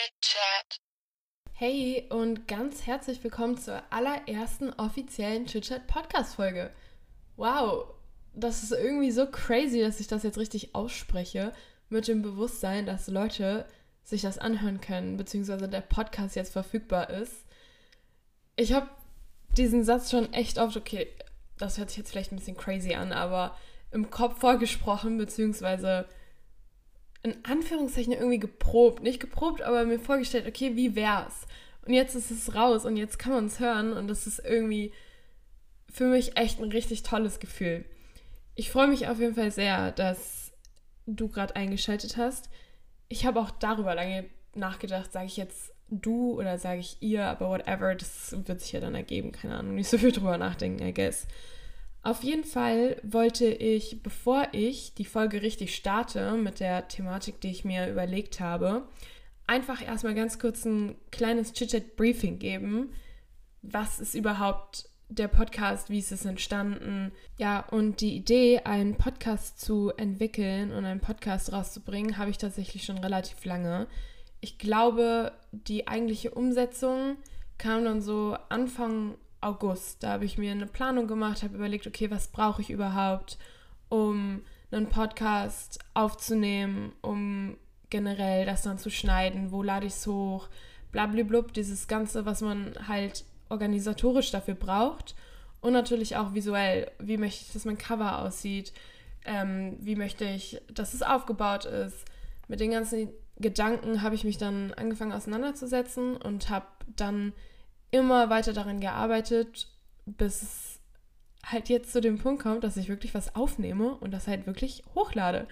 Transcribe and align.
Chit 0.00 0.12
Chat. 0.22 0.80
Hey 1.52 2.06
und 2.08 2.48
ganz 2.48 2.86
herzlich 2.86 3.22
willkommen 3.22 3.58
zur 3.58 3.82
allerersten 3.90 4.72
offiziellen 4.72 5.44
Chit 5.44 5.64
Chat 5.64 5.86
Podcast 5.88 6.36
Folge. 6.36 6.70
Wow, 7.36 7.92
das 8.32 8.62
ist 8.62 8.72
irgendwie 8.72 9.10
so 9.10 9.26
crazy, 9.26 9.82
dass 9.82 10.00
ich 10.00 10.06
das 10.06 10.22
jetzt 10.22 10.38
richtig 10.38 10.74
ausspreche, 10.74 11.52
mit 11.90 12.08
dem 12.08 12.22
Bewusstsein, 12.22 12.86
dass 12.86 13.08
Leute 13.08 13.66
sich 14.02 14.22
das 14.22 14.38
anhören 14.38 14.80
können, 14.80 15.18
beziehungsweise 15.18 15.68
der 15.68 15.82
Podcast 15.82 16.34
jetzt 16.34 16.52
verfügbar 16.52 17.10
ist. 17.10 17.44
Ich 18.56 18.72
habe 18.72 18.88
diesen 19.54 19.84
Satz 19.84 20.10
schon 20.10 20.32
echt 20.32 20.58
oft, 20.58 20.78
okay, 20.78 21.08
das 21.58 21.76
hört 21.76 21.90
sich 21.90 21.98
jetzt 21.98 22.10
vielleicht 22.10 22.32
ein 22.32 22.36
bisschen 22.36 22.56
crazy 22.56 22.94
an, 22.94 23.12
aber 23.12 23.54
im 23.90 24.08
Kopf 24.08 24.38
vorgesprochen, 24.38 25.18
beziehungsweise 25.18 26.08
in 27.22 27.36
Anführungszeichen 27.44 28.12
irgendwie 28.12 28.38
geprobt. 28.38 29.02
Nicht 29.02 29.20
geprobt, 29.20 29.62
aber 29.62 29.84
mir 29.84 29.98
vorgestellt, 29.98 30.46
okay, 30.46 30.76
wie 30.76 30.94
wär's? 30.94 31.46
Und 31.86 31.94
jetzt 31.94 32.14
ist 32.14 32.30
es 32.30 32.54
raus 32.54 32.84
und 32.84 32.96
jetzt 32.96 33.18
kann 33.18 33.32
man 33.32 33.46
es 33.46 33.60
hören 33.60 33.92
und 33.92 34.08
das 34.08 34.26
ist 34.26 34.40
irgendwie 34.44 34.92
für 35.90 36.06
mich 36.06 36.36
echt 36.36 36.60
ein 36.60 36.70
richtig 36.70 37.02
tolles 37.02 37.40
Gefühl. 37.40 37.84
Ich 38.54 38.70
freue 38.70 38.88
mich 38.88 39.08
auf 39.08 39.18
jeden 39.18 39.34
Fall 39.34 39.50
sehr, 39.50 39.92
dass 39.92 40.52
du 41.06 41.28
gerade 41.28 41.56
eingeschaltet 41.56 42.16
hast. 42.16 42.48
Ich 43.08 43.26
habe 43.26 43.40
auch 43.40 43.50
darüber 43.50 43.94
lange 43.94 44.26
nachgedacht, 44.54 45.12
sage 45.12 45.26
ich 45.26 45.36
jetzt 45.36 45.72
du 45.88 46.38
oder 46.38 46.58
sage 46.58 46.80
ich 46.80 46.98
ihr, 47.00 47.24
aber 47.24 47.48
whatever, 47.48 47.94
das 47.94 48.36
wird 48.46 48.60
sich 48.60 48.72
ja 48.72 48.80
dann 48.80 48.94
ergeben, 48.94 49.32
keine 49.32 49.56
Ahnung, 49.56 49.74
nicht 49.74 49.88
so 49.88 49.98
viel 49.98 50.12
drüber 50.12 50.38
nachdenken, 50.38 50.86
I 50.86 50.94
guess. 50.94 51.26
Auf 52.02 52.22
jeden 52.22 52.44
Fall 52.44 52.96
wollte 53.02 53.46
ich, 53.46 54.02
bevor 54.02 54.48
ich 54.52 54.94
die 54.94 55.04
Folge 55.04 55.42
richtig 55.42 55.74
starte 55.74 56.32
mit 56.32 56.60
der 56.60 56.88
Thematik, 56.88 57.40
die 57.40 57.50
ich 57.50 57.64
mir 57.64 57.90
überlegt 57.90 58.40
habe, 58.40 58.88
einfach 59.46 59.86
erstmal 59.86 60.14
ganz 60.14 60.38
kurz 60.38 60.64
ein 60.64 60.96
kleines 61.10 61.52
Chit-Chat-Briefing 61.52 62.38
geben. 62.38 62.90
Was 63.60 64.00
ist 64.00 64.14
überhaupt 64.14 64.88
der 65.10 65.28
Podcast, 65.28 65.90
wie 65.90 65.98
ist 65.98 66.12
es 66.12 66.24
entstanden? 66.24 67.12
Ja, 67.36 67.66
und 67.68 68.00
die 68.00 68.16
Idee, 68.16 68.60
einen 68.60 68.96
Podcast 68.96 69.60
zu 69.60 69.92
entwickeln 69.96 70.72
und 70.72 70.84
einen 70.86 71.00
Podcast 71.00 71.52
rauszubringen, 71.52 72.16
habe 72.16 72.30
ich 72.30 72.38
tatsächlich 72.38 72.84
schon 72.84 72.98
relativ 72.98 73.44
lange. 73.44 73.88
Ich 74.40 74.58
glaube, 74.58 75.32
die 75.52 75.86
eigentliche 75.86 76.30
Umsetzung 76.30 77.16
kam 77.58 77.84
dann 77.84 78.00
so 78.00 78.38
Anfang 78.48 79.16
August. 79.40 80.02
Da 80.02 80.12
habe 80.12 80.24
ich 80.24 80.38
mir 80.38 80.52
eine 80.52 80.66
Planung 80.66 81.06
gemacht, 81.06 81.42
habe 81.42 81.56
überlegt, 81.56 81.86
okay, 81.86 82.10
was 82.10 82.28
brauche 82.28 82.62
ich 82.62 82.70
überhaupt, 82.70 83.38
um 83.88 84.42
einen 84.70 84.88
Podcast 84.88 85.80
aufzunehmen, 85.94 86.92
um 87.00 87.56
generell 87.90 88.46
das 88.46 88.62
dann 88.62 88.78
zu 88.78 88.90
schneiden, 88.90 89.50
wo 89.50 89.62
lade 89.62 89.86
ich 89.86 89.94
es 89.94 90.06
hoch, 90.06 90.48
blablablub, 90.92 91.52
dieses 91.52 91.88
Ganze, 91.88 92.24
was 92.24 92.40
man 92.40 92.74
halt 92.86 93.24
organisatorisch 93.48 94.30
dafür 94.30 94.54
braucht 94.54 95.14
und 95.60 95.72
natürlich 95.72 96.16
auch 96.16 96.34
visuell, 96.34 96.90
wie 96.98 97.18
möchte 97.18 97.44
ich, 97.44 97.52
dass 97.52 97.64
mein 97.64 97.78
Cover 97.78 98.20
aussieht, 98.20 98.72
ähm, 99.24 99.76
wie 99.80 99.96
möchte 99.96 100.24
ich, 100.24 100.60
dass 100.72 100.94
es 100.94 101.02
aufgebaut 101.02 101.64
ist. 101.64 102.04
Mit 102.48 102.60
den 102.60 102.70
ganzen 102.70 103.08
Gedanken 103.38 104.02
habe 104.02 104.14
ich 104.14 104.24
mich 104.24 104.38
dann 104.38 104.72
angefangen 104.74 105.12
auseinanderzusetzen 105.12 106.16
und 106.16 106.48
habe 106.48 106.66
dann 106.96 107.32
immer 107.90 108.30
weiter 108.30 108.52
daran 108.52 108.80
gearbeitet, 108.80 109.68
bis 110.06 110.42
es 110.42 110.80
halt 111.44 111.68
jetzt 111.68 111.92
zu 111.92 112.00
dem 112.00 112.18
Punkt 112.18 112.42
kommt, 112.42 112.64
dass 112.64 112.76
ich 112.76 112.88
wirklich 112.88 113.14
was 113.14 113.34
aufnehme 113.34 113.94
und 113.96 114.10
das 114.12 114.26
halt 114.26 114.46
wirklich 114.46 114.82
hochlade. 114.94 115.48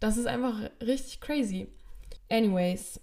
Das 0.00 0.16
ist 0.16 0.26
einfach 0.26 0.70
richtig 0.80 1.20
crazy. 1.20 1.68
Anyways, 2.28 3.00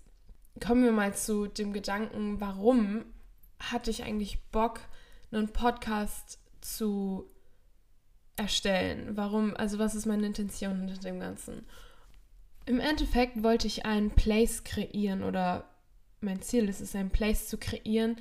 kommen 0.60 0.84
wir 0.84 0.92
mal 0.92 1.14
zu 1.14 1.48
dem 1.48 1.74
Gedanken, 1.74 2.40
warum 2.40 3.06
hatte 3.60 3.92
ich 3.92 4.04
eigentlich 4.04 4.44
Bock, 4.52 4.80
einen 5.32 5.50
Podcast 5.50 6.40
zu 6.62 7.30
erstellen? 8.36 9.18
Warum, 9.18 9.56
also 9.56 9.80
was 9.80 9.96
ist 9.96 10.06
meine 10.06 10.26
Intention 10.26 10.80
hinter 10.80 11.02
dem 11.02 11.20
Ganzen? 11.20 11.66
Im 12.66 12.80
Endeffekt 12.80 13.44
wollte 13.44 13.68
ich 13.68 13.86
einen 13.86 14.12
Place 14.12 14.64
kreieren 14.64 15.24
oder 15.24 15.70
mein 16.20 16.42
Ziel 16.42 16.68
ist 16.68 16.82
es, 16.82 16.96
einen 16.96 17.10
Place 17.12 17.48
zu 17.48 17.58
kreieren, 17.58 18.18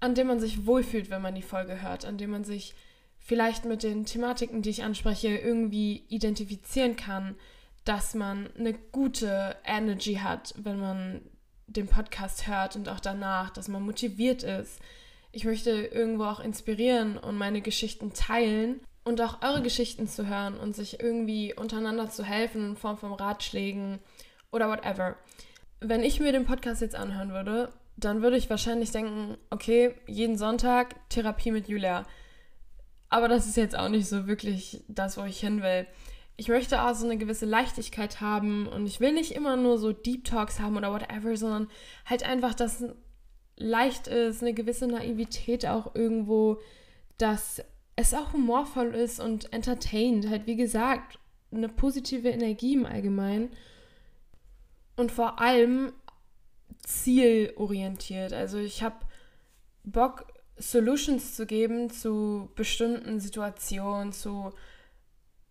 an 0.00 0.14
dem 0.14 0.26
man 0.26 0.40
sich 0.40 0.66
wohlfühlt, 0.66 1.10
wenn 1.10 1.22
man 1.22 1.34
die 1.34 1.42
Folge 1.42 1.82
hört, 1.82 2.04
an 2.04 2.18
dem 2.18 2.30
man 2.30 2.44
sich 2.44 2.74
vielleicht 3.18 3.66
mit 3.66 3.82
den 3.82 4.06
Thematiken, 4.06 4.62
die 4.62 4.70
ich 4.70 4.82
anspreche, 4.82 5.28
irgendwie 5.28 6.04
identifizieren 6.08 6.96
kann, 6.96 7.36
dass 7.84 8.14
man 8.14 8.48
eine 8.58 8.72
gute 8.72 9.56
Energy 9.64 10.14
hat, 10.14 10.54
wenn 10.58 10.80
man 10.80 11.20
den 11.66 11.86
Podcast 11.86 12.46
hört 12.46 12.76
und 12.76 12.88
auch 12.88 13.00
danach, 13.00 13.50
dass 13.50 13.68
man 13.68 13.82
motiviert 13.82 14.42
ist. 14.42 14.80
Ich 15.32 15.44
möchte 15.44 15.70
irgendwo 15.70 16.24
auch 16.24 16.40
inspirieren 16.40 17.16
und 17.16 17.36
meine 17.36 17.60
Geschichten 17.60 18.12
teilen 18.12 18.80
und 19.04 19.20
auch 19.20 19.42
eure 19.42 19.62
Geschichten 19.62 20.08
zu 20.08 20.26
hören 20.26 20.58
und 20.58 20.74
sich 20.74 21.00
irgendwie 21.00 21.54
untereinander 21.54 22.10
zu 22.10 22.24
helfen 22.24 22.70
in 22.70 22.76
Form 22.76 22.98
von 22.98 23.12
Ratschlägen 23.12 24.00
oder 24.50 24.68
whatever. 24.68 25.16
Wenn 25.80 26.02
ich 26.02 26.20
mir 26.20 26.32
den 26.32 26.44
Podcast 26.44 26.82
jetzt 26.82 26.96
anhören 26.96 27.30
würde, 27.30 27.72
dann 28.04 28.22
würde 28.22 28.36
ich 28.36 28.50
wahrscheinlich 28.50 28.90
denken, 28.90 29.36
okay, 29.50 29.94
jeden 30.06 30.36
Sonntag 30.36 30.96
Therapie 31.08 31.50
mit 31.50 31.68
Julia. 31.68 32.04
Aber 33.08 33.28
das 33.28 33.46
ist 33.46 33.56
jetzt 33.56 33.76
auch 33.76 33.88
nicht 33.88 34.08
so 34.08 34.26
wirklich 34.26 34.84
das, 34.88 35.16
wo 35.16 35.24
ich 35.24 35.40
hin 35.40 35.62
will. 35.62 35.86
Ich 36.36 36.48
möchte 36.48 36.82
auch 36.82 36.94
so 36.94 37.04
eine 37.04 37.18
gewisse 37.18 37.44
Leichtigkeit 37.44 38.20
haben 38.20 38.66
und 38.66 38.86
ich 38.86 39.00
will 39.00 39.12
nicht 39.12 39.32
immer 39.32 39.56
nur 39.56 39.78
so 39.78 39.92
Deep 39.92 40.24
Talks 40.24 40.60
haben 40.60 40.76
oder 40.76 40.92
whatever, 40.92 41.36
sondern 41.36 41.68
halt 42.06 42.22
einfach, 42.22 42.54
dass 42.54 42.84
leicht 43.56 44.06
ist, 44.06 44.42
eine 44.42 44.54
gewisse 44.54 44.86
Naivität 44.86 45.66
auch 45.66 45.94
irgendwo, 45.94 46.58
dass 47.18 47.62
es 47.96 48.14
auch 48.14 48.32
humorvoll 48.32 48.94
ist 48.94 49.20
und 49.20 49.52
entertained, 49.52 50.28
halt 50.28 50.46
wie 50.46 50.56
gesagt, 50.56 51.18
eine 51.52 51.68
positive 51.68 52.30
Energie 52.30 52.74
im 52.74 52.86
Allgemeinen. 52.86 53.50
Und 54.96 55.12
vor 55.12 55.40
allem 55.40 55.92
zielorientiert. 56.82 58.32
Also 58.32 58.58
ich 58.58 58.82
habe 58.82 58.96
Bock, 59.84 60.26
Solutions 60.56 61.34
zu 61.34 61.46
geben 61.46 61.90
zu 61.90 62.50
bestimmten 62.54 63.18
Situationen, 63.18 64.12
zu 64.12 64.52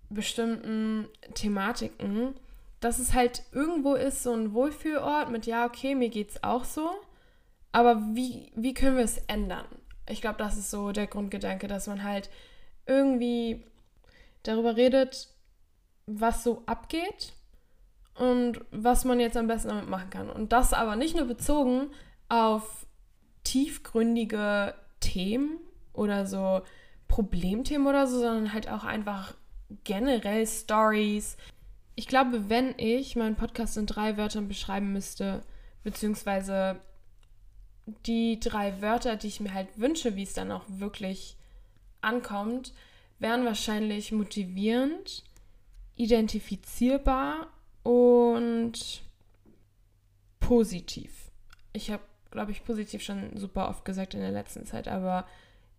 bestimmten 0.09 1.07
Thematiken, 1.33 2.35
dass 2.79 2.99
es 2.99 3.13
halt 3.13 3.43
irgendwo 3.51 3.95
ist, 3.95 4.23
so 4.23 4.33
ein 4.33 4.53
Wohlfühlort 4.53 5.29
mit, 5.31 5.45
ja, 5.45 5.65
okay, 5.65 5.95
mir 5.95 6.09
geht's 6.09 6.43
auch 6.43 6.63
so, 6.63 6.89
aber 7.71 7.99
wie, 8.13 8.51
wie 8.55 8.73
können 8.73 8.97
wir 8.97 9.03
es 9.03 9.17
ändern? 9.27 9.65
Ich 10.07 10.21
glaube, 10.21 10.37
das 10.37 10.57
ist 10.57 10.71
so 10.71 10.91
der 10.91 11.07
Grundgedanke, 11.07 11.67
dass 11.67 11.87
man 11.87 12.03
halt 12.03 12.29
irgendwie 12.85 13.63
darüber 14.43 14.75
redet, 14.75 15.29
was 16.05 16.43
so 16.43 16.63
abgeht 16.65 17.33
und 18.19 18.59
was 18.71 19.05
man 19.05 19.19
jetzt 19.21 19.37
am 19.37 19.47
besten 19.47 19.69
damit 19.69 19.89
machen 19.89 20.09
kann. 20.09 20.29
Und 20.29 20.51
das 20.51 20.73
aber 20.73 20.97
nicht 20.97 21.15
nur 21.15 21.25
bezogen 21.25 21.87
auf 22.27 22.85
tiefgründige 23.45 24.75
Themen 24.99 25.57
oder 25.93 26.25
so 26.25 26.61
Problemthemen 27.07 27.87
oder 27.87 28.07
so, 28.07 28.19
sondern 28.19 28.53
halt 28.53 28.69
auch 28.69 28.83
einfach 28.83 29.35
generell 29.85 30.45
Stories. 30.45 31.37
Ich 31.95 32.07
glaube, 32.07 32.49
wenn 32.49 32.73
ich 32.77 33.15
meinen 33.15 33.37
Podcast 33.37 33.77
in 33.77 33.85
drei 33.85 34.17
Wörtern 34.17 34.49
beschreiben 34.49 34.91
müsste, 34.91 35.41
beziehungsweise 35.83 36.81
die 38.05 38.37
drei 38.41 38.81
Wörter, 38.81 39.15
die 39.15 39.27
ich 39.27 39.39
mir 39.39 39.53
halt 39.53 39.69
wünsche, 39.77 40.17
wie 40.17 40.23
es 40.23 40.33
dann 40.33 40.51
auch 40.51 40.65
wirklich 40.67 41.37
ankommt, 42.01 42.73
wären 43.17 43.45
wahrscheinlich 43.45 44.11
motivierend, 44.11 45.23
identifizierbar 45.95 47.47
und 47.83 49.03
positiv. 50.39 51.31
Ich 51.73 51.91
habe, 51.91 52.03
glaube 52.31 52.51
ich, 52.51 52.63
positiv 52.63 53.03
schon 53.03 53.37
super 53.37 53.69
oft 53.69 53.85
gesagt 53.85 54.13
in 54.13 54.21
der 54.21 54.31
letzten 54.31 54.65
Zeit, 54.65 54.87
aber 54.87 55.25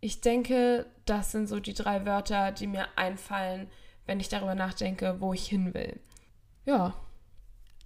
ich 0.00 0.20
denke, 0.20 0.86
das 1.04 1.32
sind 1.32 1.48
so 1.48 1.60
die 1.60 1.74
drei 1.74 2.06
Wörter, 2.06 2.52
die 2.52 2.66
mir 2.66 2.86
einfallen, 2.96 3.68
wenn 4.06 4.20
ich 4.20 4.28
darüber 4.28 4.54
nachdenke, 4.54 5.20
wo 5.20 5.32
ich 5.34 5.46
hin 5.46 5.74
will. 5.74 6.00
Ja, 6.64 6.94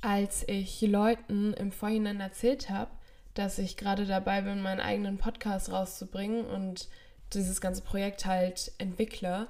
als 0.00 0.46
ich 0.49 0.81
Leuten 0.82 1.55
im 1.55 1.72
Vorhinein 1.72 2.20
erzählt 2.20 2.70
habe, 2.70 2.90
dass 3.34 3.58
ich 3.58 3.76
gerade 3.76 4.06
dabei 4.06 4.43
bin, 4.43 4.62
meinen 4.62 4.81
eigenen 4.81 5.19
Podcast 5.19 5.72
rauszubringen 5.72 6.44
und 6.44 6.88
dieses 7.32 7.60
ganze 7.60 7.82
Projekt 7.82 8.26
halt 8.26 8.72
entwickle, 8.78 9.49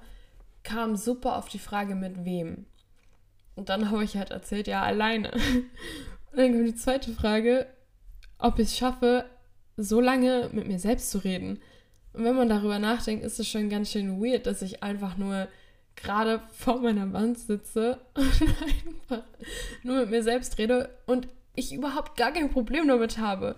kam 0.62 0.96
super 0.96 1.36
auf 1.36 1.48
die 1.48 1.58
Frage, 1.58 1.94
mit 1.94 2.24
wem. 2.24 2.66
Und 3.56 3.68
dann 3.68 3.90
habe 3.90 4.04
ich 4.04 4.16
halt 4.16 4.30
erzählt, 4.30 4.66
ja, 4.66 4.82
alleine. 4.82 5.30
Und 5.32 6.38
dann 6.38 6.52
kommt 6.52 6.66
die 6.66 6.74
zweite 6.74 7.12
Frage, 7.12 7.66
ob 8.38 8.58
ich 8.58 8.68
es 8.68 8.76
schaffe, 8.76 9.24
so 9.76 10.00
lange 10.00 10.50
mit 10.52 10.66
mir 10.66 10.78
selbst 10.78 11.10
zu 11.10 11.18
reden. 11.18 11.60
Und 12.12 12.24
wenn 12.24 12.36
man 12.36 12.48
darüber 12.48 12.78
nachdenkt, 12.78 13.24
ist 13.24 13.40
es 13.40 13.48
schon 13.48 13.68
ganz 13.68 13.90
schön 13.90 14.22
weird, 14.22 14.46
dass 14.46 14.62
ich 14.62 14.82
einfach 14.82 15.16
nur 15.16 15.48
gerade 15.96 16.40
vor 16.52 16.80
meiner 16.80 17.12
Wand 17.12 17.38
sitze 17.38 18.00
und 18.14 18.42
einfach 19.10 19.26
nur 19.82 20.00
mit 20.00 20.10
mir 20.10 20.22
selbst 20.22 20.58
rede. 20.58 20.90
Und 21.06 21.28
ich 21.54 21.72
überhaupt 21.72 22.16
gar 22.16 22.32
kein 22.32 22.50
Problem 22.50 22.88
damit 22.88 23.18
habe. 23.18 23.56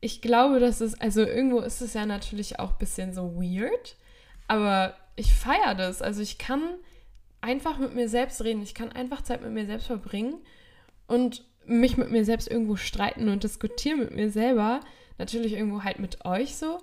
Ich 0.00 0.20
glaube, 0.20 0.60
dass 0.60 0.80
es, 0.80 0.98
also 1.00 1.22
irgendwo 1.22 1.60
ist 1.60 1.80
es 1.80 1.94
ja 1.94 2.06
natürlich 2.06 2.58
auch 2.58 2.72
ein 2.72 2.78
bisschen 2.78 3.12
so 3.12 3.34
weird, 3.34 3.96
aber 4.46 4.94
ich 5.16 5.34
feiere 5.34 5.74
das. 5.74 6.02
Also 6.02 6.22
ich 6.22 6.38
kann 6.38 6.62
einfach 7.40 7.78
mit 7.78 7.94
mir 7.94 8.08
selbst 8.08 8.42
reden, 8.42 8.62
ich 8.62 8.74
kann 8.74 8.92
einfach 8.92 9.22
Zeit 9.22 9.42
mit 9.42 9.52
mir 9.52 9.66
selbst 9.66 9.86
verbringen 9.86 10.38
und 11.06 11.44
mich 11.64 11.96
mit 11.96 12.10
mir 12.10 12.24
selbst 12.24 12.50
irgendwo 12.50 12.76
streiten 12.76 13.28
und 13.28 13.44
diskutieren 13.44 14.00
mit 14.00 14.14
mir 14.14 14.30
selber. 14.30 14.80
Natürlich 15.18 15.52
irgendwo 15.52 15.82
halt 15.84 15.98
mit 15.98 16.24
euch 16.24 16.56
so, 16.56 16.78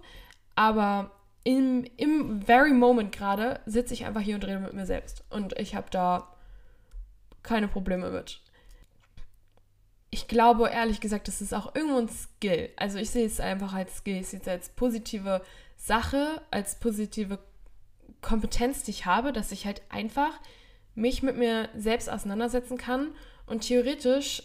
aber 0.55 1.11
im, 1.43 1.85
im 1.97 2.41
very 2.41 2.71
moment 2.71 3.11
gerade 3.11 3.59
sitze 3.65 3.93
ich 3.93 4.05
einfach 4.05 4.21
hier 4.21 4.35
und 4.35 4.45
rede 4.45 4.59
mit 4.59 4.73
mir 4.73 4.85
selbst. 4.85 5.23
Und 5.29 5.57
ich 5.59 5.75
habe 5.75 5.87
da 5.91 6.35
keine 7.43 7.67
Probleme 7.67 8.09
mit. 8.09 8.41
Ich 10.09 10.27
glaube, 10.27 10.69
ehrlich 10.69 11.01
gesagt, 11.01 11.27
das 11.27 11.41
ist 11.41 11.53
auch 11.53 11.75
irgendwo 11.75 11.99
ein 11.99 12.09
Skill. 12.09 12.69
Also 12.77 12.97
ich 12.97 13.09
sehe 13.09 13.25
es 13.25 13.39
einfach 13.39 13.73
als 13.73 13.97
Skill. 13.97 14.21
Ich 14.21 14.27
sehe 14.29 14.39
es 14.39 14.47
als 14.47 14.69
positive 14.69 15.41
Sache, 15.77 16.41
als 16.51 16.79
positive 16.79 17.39
Kompetenz, 18.25 18.81
die 18.81 18.91
ich 18.91 19.05
habe, 19.05 19.31
dass 19.31 19.51
ich 19.51 19.67
halt 19.67 19.83
einfach 19.89 20.31
mich 20.95 21.21
mit 21.21 21.37
mir 21.37 21.69
selbst 21.77 22.09
auseinandersetzen 22.09 22.77
kann. 22.77 23.15
Und 23.45 23.67
theoretisch 23.67 24.41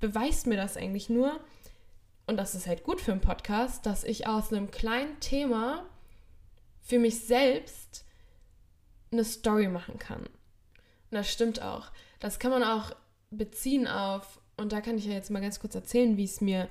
beweist 0.00 0.48
mir 0.48 0.56
das 0.56 0.76
eigentlich 0.76 1.08
nur, 1.08 1.38
und 2.26 2.36
das 2.38 2.56
ist 2.56 2.66
halt 2.66 2.82
gut 2.82 3.00
für 3.00 3.12
einen 3.12 3.20
Podcast, 3.20 3.86
dass 3.86 4.02
ich 4.02 4.26
aus 4.26 4.52
einem 4.52 4.70
kleinen 4.72 5.20
Thema 5.20 5.86
für 6.80 6.98
mich 6.98 7.20
selbst 7.20 8.04
eine 9.12 9.24
Story 9.24 9.68
machen 9.68 9.98
kann. 10.00 10.22
Und 10.22 11.12
das 11.12 11.30
stimmt 11.30 11.62
auch. 11.62 11.92
Das 12.18 12.40
kann 12.40 12.50
man 12.50 12.64
auch 12.64 12.96
beziehen 13.30 13.86
auf, 13.86 14.40
und 14.56 14.72
da 14.72 14.80
kann 14.80 14.98
ich 14.98 15.06
ja 15.06 15.12
jetzt 15.12 15.30
mal 15.30 15.40
ganz 15.40 15.60
kurz 15.60 15.76
erzählen, 15.76 16.16
wie 16.16 16.24
es 16.24 16.40
mir 16.40 16.68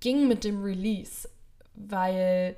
ging 0.00 0.28
mit 0.28 0.44
dem 0.44 0.62
Release. 0.62 1.26
Weil 1.74 2.56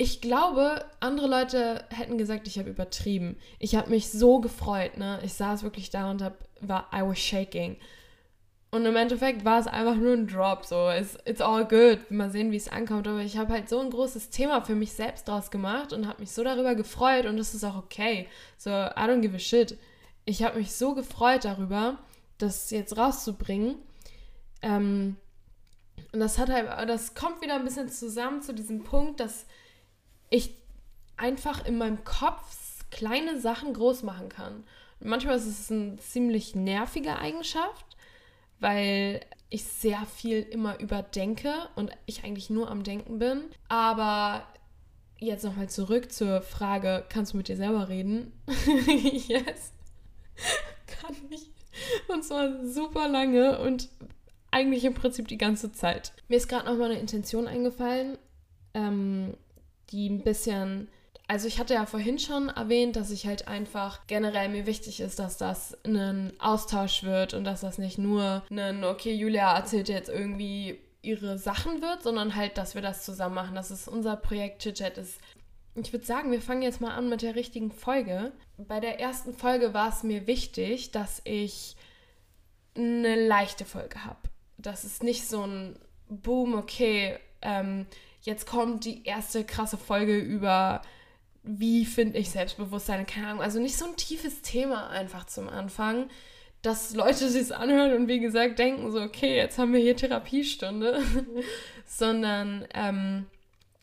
ich 0.00 0.22
glaube, 0.22 0.82
andere 1.00 1.26
Leute 1.26 1.84
hätten 1.90 2.16
gesagt, 2.16 2.48
ich 2.48 2.58
habe 2.58 2.70
übertrieben. 2.70 3.36
Ich 3.58 3.74
habe 3.74 3.90
mich 3.90 4.08
so 4.08 4.40
gefreut, 4.40 4.96
ne? 4.96 5.20
Ich 5.22 5.34
saß 5.34 5.62
wirklich 5.62 5.90
da 5.90 6.10
und 6.10 6.22
hab, 6.22 6.38
war, 6.62 6.88
I 6.90 7.02
was 7.02 7.18
shaking. 7.18 7.76
Und 8.70 8.86
im 8.86 8.96
Endeffekt 8.96 9.44
war 9.44 9.60
es 9.60 9.66
einfach 9.66 9.96
nur 9.96 10.14
ein 10.14 10.26
Drop, 10.26 10.64
so, 10.64 10.88
it's, 10.88 11.18
it's 11.26 11.42
all 11.42 11.66
good, 11.66 12.10
mal 12.10 12.30
sehen, 12.30 12.50
wie 12.50 12.56
es 12.56 12.70
ankommt, 12.70 13.08
aber 13.08 13.18
ich 13.18 13.36
habe 13.36 13.52
halt 13.52 13.68
so 13.68 13.78
ein 13.78 13.90
großes 13.90 14.30
Thema 14.30 14.62
für 14.62 14.74
mich 14.74 14.92
selbst 14.92 15.28
draus 15.28 15.50
gemacht 15.50 15.92
und 15.92 16.08
habe 16.08 16.20
mich 16.20 16.30
so 16.30 16.42
darüber 16.44 16.74
gefreut 16.74 17.26
und 17.26 17.36
das 17.36 17.52
ist 17.52 17.64
auch 17.64 17.76
okay, 17.76 18.26
so, 18.56 18.70
I 18.70 19.04
don't 19.04 19.20
give 19.20 19.36
a 19.36 19.38
shit. 19.38 19.76
Ich 20.24 20.42
habe 20.42 20.56
mich 20.56 20.72
so 20.72 20.94
gefreut 20.94 21.44
darüber, 21.44 21.98
das 22.38 22.70
jetzt 22.70 22.96
rauszubringen, 22.96 23.74
ähm, 24.62 25.16
und 26.12 26.20
das 26.20 26.38
hat 26.38 26.48
halt, 26.48 26.88
das 26.88 27.14
kommt 27.14 27.42
wieder 27.42 27.56
ein 27.56 27.64
bisschen 27.64 27.90
zusammen 27.90 28.40
zu 28.40 28.54
diesem 28.54 28.82
Punkt, 28.82 29.20
dass 29.20 29.44
ich 30.30 30.54
einfach 31.16 31.66
in 31.66 31.76
meinem 31.78 32.02
Kopf 32.04 32.84
kleine 32.90 33.40
Sachen 33.40 33.74
groß 33.74 34.02
machen 34.02 34.28
kann. 34.28 34.64
Manchmal 35.00 35.36
ist 35.36 35.46
es 35.46 35.70
eine 35.70 35.96
ziemlich 35.96 36.54
nervige 36.54 37.18
Eigenschaft, 37.18 37.86
weil 38.58 39.20
ich 39.48 39.64
sehr 39.64 40.04
viel 40.06 40.42
immer 40.42 40.78
überdenke 40.78 41.52
und 41.74 41.90
ich 42.06 42.24
eigentlich 42.24 42.50
nur 42.50 42.70
am 42.70 42.84
Denken 42.84 43.18
bin. 43.18 43.42
Aber 43.68 44.46
jetzt 45.18 45.44
nochmal 45.44 45.68
zurück 45.68 46.12
zur 46.12 46.42
Frage, 46.42 47.04
kannst 47.08 47.32
du 47.32 47.36
mit 47.36 47.48
dir 47.48 47.56
selber 47.56 47.88
reden? 47.88 48.32
yes, 48.86 49.72
kann 50.86 51.16
ich. 51.30 51.50
Und 52.08 52.24
zwar 52.24 52.64
super 52.66 53.08
lange 53.08 53.58
und 53.58 53.88
eigentlich 54.50 54.84
im 54.84 54.94
Prinzip 54.94 55.28
die 55.28 55.38
ganze 55.38 55.72
Zeit. 55.72 56.12
Mir 56.28 56.36
ist 56.36 56.48
gerade 56.48 56.66
nochmal 56.66 56.90
eine 56.90 57.00
Intention 57.00 57.46
eingefallen, 57.46 58.18
ähm, 58.74 59.34
die 59.92 60.08
ein 60.08 60.22
bisschen 60.22 60.88
also 61.30 61.46
ich 61.46 61.60
hatte 61.60 61.74
ja 61.74 61.86
vorhin 61.86 62.18
schon 62.18 62.48
erwähnt, 62.48 62.96
dass 62.96 63.12
ich 63.12 63.24
halt 63.24 63.46
einfach 63.46 64.04
generell 64.08 64.48
mir 64.48 64.66
wichtig 64.66 64.98
ist, 64.98 65.20
dass 65.20 65.36
das 65.36 65.78
ein 65.84 66.32
Austausch 66.40 67.04
wird 67.04 67.34
und 67.34 67.44
dass 67.44 67.60
das 67.60 67.78
nicht 67.78 67.98
nur 67.98 68.42
ein, 68.50 68.82
okay, 68.82 69.14
Julia 69.14 69.54
erzählt 69.54 69.88
jetzt 69.88 70.08
irgendwie 70.08 70.80
ihre 71.02 71.38
Sachen 71.38 71.82
wird, 71.82 72.02
sondern 72.02 72.34
halt, 72.34 72.58
dass 72.58 72.74
wir 72.74 72.82
das 72.82 73.04
zusammen 73.04 73.36
machen. 73.36 73.54
Das 73.54 73.70
ist 73.70 73.86
unser 73.86 74.16
Projekt 74.16 74.62
Chit-Chat 74.62 74.98
ist. 74.98 75.20
Ich 75.76 75.92
würde 75.92 76.04
sagen, 76.04 76.32
wir 76.32 76.42
fangen 76.42 76.62
jetzt 76.62 76.80
mal 76.80 76.96
an 76.96 77.08
mit 77.08 77.22
der 77.22 77.36
richtigen 77.36 77.70
Folge. 77.70 78.32
Bei 78.58 78.80
der 78.80 78.98
ersten 78.98 79.32
Folge 79.32 79.72
war 79.72 79.90
es 79.90 80.02
mir 80.02 80.26
wichtig, 80.26 80.90
dass 80.90 81.22
ich 81.22 81.76
eine 82.74 83.14
leichte 83.14 83.64
Folge 83.64 84.04
habe. 84.04 84.18
Das 84.58 84.84
ist 84.84 85.04
nicht 85.04 85.28
so 85.28 85.46
ein 85.46 85.78
Boom, 86.08 86.54
okay, 86.54 87.18
ähm, 87.40 87.86
jetzt 88.22 88.46
kommt 88.46 88.84
die 88.84 89.04
erste 89.04 89.44
krasse 89.44 89.76
Folge 89.76 90.16
über 90.16 90.82
wie 91.42 91.86
finde 91.86 92.18
ich 92.18 92.30
Selbstbewusstsein, 92.30 93.06
keine 93.06 93.28
Ahnung, 93.28 93.42
also 93.42 93.60
nicht 93.60 93.76
so 93.76 93.86
ein 93.86 93.96
tiefes 93.96 94.42
Thema 94.42 94.88
einfach 94.90 95.24
zum 95.24 95.48
Anfang, 95.48 96.10
dass 96.62 96.94
Leute 96.94 97.28
sich 97.30 97.54
anhören 97.54 97.94
und 97.94 98.08
wie 98.08 98.20
gesagt 98.20 98.58
denken 98.58 98.90
so, 98.92 99.00
okay, 99.00 99.36
jetzt 99.36 99.58
haben 99.58 99.72
wir 99.72 99.80
hier 99.80 99.96
Therapiestunde, 99.96 101.02
sondern 101.86 102.66
ähm, 102.74 103.26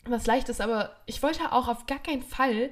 was 0.06 0.28
leichtes, 0.28 0.62
aber 0.62 0.96
ich 1.06 1.24
wollte 1.24 1.52
auch 1.52 1.68
auf 1.68 1.86
gar 1.86 2.00
keinen 2.00 2.24
Fall, 2.24 2.70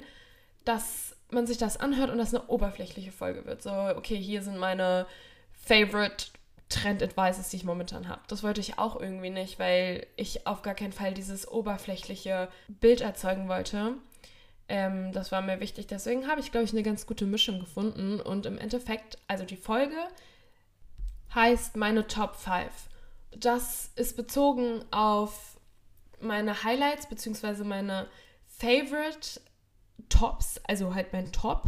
dass 0.64 1.16
man 1.30 1.46
sich 1.46 1.58
das 1.58 1.78
anhört 1.78 2.10
und 2.10 2.18
das 2.18 2.32
eine 2.32 2.46
oberflächliche 2.46 3.10
Folge 3.10 3.44
wird. 3.44 3.62
So, 3.62 3.72
okay, 3.72 4.16
hier 4.16 4.42
sind 4.42 4.58
meine 4.58 5.06
Favorite 5.52 6.26
Trend-Advices, 6.68 7.48
die 7.50 7.56
ich 7.56 7.64
momentan 7.64 8.08
habe. 8.08 8.22
Das 8.28 8.42
wollte 8.42 8.60
ich 8.60 8.78
auch 8.78 9.00
irgendwie 9.00 9.30
nicht, 9.30 9.58
weil 9.58 10.06
ich 10.16 10.46
auf 10.46 10.62
gar 10.62 10.74
keinen 10.74 10.92
Fall 10.92 11.14
dieses 11.14 11.46
oberflächliche 11.46 12.48
Bild 12.68 13.00
erzeugen 13.00 13.48
wollte. 13.48 13.94
Ähm, 14.68 15.12
das 15.12 15.30
war 15.30 15.42
mir 15.42 15.60
wichtig. 15.60 15.86
Deswegen 15.86 16.26
habe 16.26 16.40
ich, 16.40 16.50
glaube 16.50 16.64
ich, 16.64 16.72
eine 16.72 16.82
ganz 16.82 17.06
gute 17.06 17.24
Mischung 17.24 17.60
gefunden. 17.60 18.20
Und 18.20 18.46
im 18.46 18.58
Endeffekt, 18.58 19.18
also 19.28 19.44
die 19.44 19.56
Folge 19.56 19.96
heißt 21.34 21.76
meine 21.76 22.06
Top 22.06 22.34
5. 22.34 22.64
Das 23.36 23.92
ist 23.94 24.16
bezogen 24.16 24.84
auf 24.90 25.58
meine 26.20 26.64
Highlights 26.64 27.06
bzw. 27.06 27.62
meine 27.64 28.08
Favorite 28.48 29.40
Tops, 30.08 30.60
also 30.66 30.94
halt 30.94 31.12
mein 31.12 31.30
Top, 31.30 31.64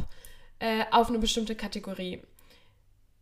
äh, 0.59 0.85
auf 0.91 1.09
eine 1.09 1.19
bestimmte 1.19 1.55
Kategorie. 1.55 2.23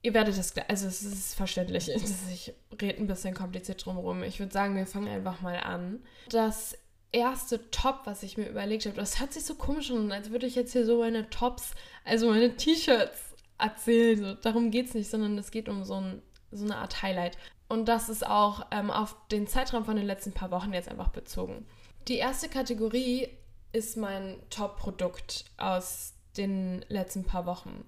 Ihr 0.06 0.14
werdet 0.14 0.38
das, 0.38 0.56
also 0.69 0.87
es 0.87 1.03
ist 1.03 1.35
verständlich, 1.35 1.91
ich 2.32 2.55
rede 2.81 2.99
ein 2.99 3.08
bisschen 3.08 3.35
kompliziert 3.35 3.85
drumherum. 3.85 4.23
Ich 4.23 4.38
würde 4.38 4.53
sagen, 4.53 4.76
wir 4.76 4.87
fangen 4.87 5.08
einfach 5.08 5.41
mal 5.41 5.58
an. 5.58 5.99
Das 6.29 6.79
erste 7.10 7.72
Top, 7.72 8.03
was 8.05 8.22
ich 8.22 8.39
mir 8.39 8.48
überlegt 8.48 8.86
habe. 8.86 8.94
Das 8.94 9.19
hört 9.19 9.32
sich 9.32 9.44
so 9.44 9.56
komisch 9.56 9.91
an, 9.91 10.13
als 10.13 10.31
würde 10.31 10.46
ich 10.46 10.55
jetzt 10.55 10.70
hier 10.70 10.86
so 10.86 11.01
meine 11.01 11.29
Tops, 11.29 11.72
also 12.05 12.31
meine 12.31 12.55
T-Shirts 12.55 13.34
erzählen. 13.58 14.19
So, 14.20 14.34
darum 14.34 14.70
geht 14.70 14.86
es 14.86 14.94
nicht, 14.94 15.10
sondern 15.10 15.36
es 15.39 15.51
geht 15.51 15.69
um 15.69 15.82
so, 15.82 15.94
ein, 15.94 16.22
so 16.53 16.65
eine 16.65 16.77
Art 16.77 17.03
Highlight. 17.03 17.36
Und 17.69 17.86
das 17.89 18.08
ist 18.08 18.25
auch 18.25 18.65
ähm, 18.70 18.93
auf 18.93 19.17
den 19.32 19.48
Zeitraum 19.48 19.86
von 19.86 19.96
den 19.96 20.06
letzten 20.06 20.31
paar 20.31 20.53
Wochen 20.53 20.72
jetzt 20.72 20.89
einfach 20.89 21.08
bezogen. 21.08 21.67
Die 22.06 22.19
erste 22.19 22.48
Kategorie 22.48 23.29
ist 23.72 23.96
mein 23.96 24.41
Top-Produkt 24.51 25.46
aus 25.56 26.15
den 26.36 26.84
letzten 26.89 27.25
paar 27.25 27.44
Wochen. 27.44 27.84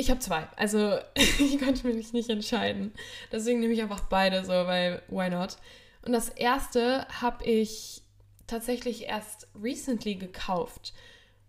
Ich 0.00 0.08
habe 0.10 0.18
zwei, 0.18 0.48
also 0.56 0.98
ich 1.14 1.60
konnte 1.60 1.86
mich 1.86 2.14
nicht 2.14 2.30
entscheiden. 2.30 2.94
Deswegen 3.30 3.60
nehme 3.60 3.74
ich 3.74 3.82
einfach 3.82 4.00
beide 4.00 4.42
so, 4.46 4.52
weil 4.52 5.02
why 5.08 5.28
not? 5.28 5.58
Und 6.00 6.12
das 6.12 6.30
erste 6.30 7.06
habe 7.20 7.44
ich 7.44 8.02
tatsächlich 8.46 9.08
erst 9.08 9.48
recently 9.54 10.14
gekauft. 10.14 10.94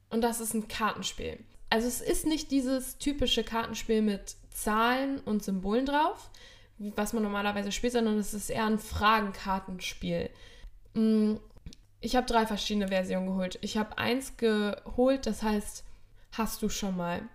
Und 0.10 0.20
das 0.20 0.42
ist 0.42 0.54
ein 0.54 0.68
Kartenspiel. 0.68 1.40
Also 1.70 1.88
es 1.88 2.02
ist 2.02 2.26
nicht 2.26 2.52
dieses 2.52 2.98
typische 2.98 3.46
Kartenspiel 3.46 4.02
mit 4.02 4.36
Zahlen 4.50 5.22
und 5.22 5.46
Symbolen 5.46 5.86
drauf, 5.86 6.30
was 6.78 7.14
man 7.14 7.24
normalerweise 7.24 7.72
spielt, 7.72 7.94
sondern 7.94 8.18
es 8.18 8.34
ist 8.34 8.50
eher 8.50 8.66
ein 8.66 8.80
Fragenkartenspiel. 8.80 10.30
Mm, 10.94 11.36
ich 12.02 12.18
habe 12.18 12.28
drei 12.28 12.46
verschiedene 12.46 12.90
Versionen 12.90 13.28
geholt. 13.28 13.60
Ich 13.62 13.78
habe 13.78 13.98
eins 13.98 14.36
geholt, 14.36 15.26
das 15.26 15.42
heißt, 15.42 15.86
hast 16.34 16.62
du 16.62 16.68
schon 16.68 16.98
mal? 16.98 17.30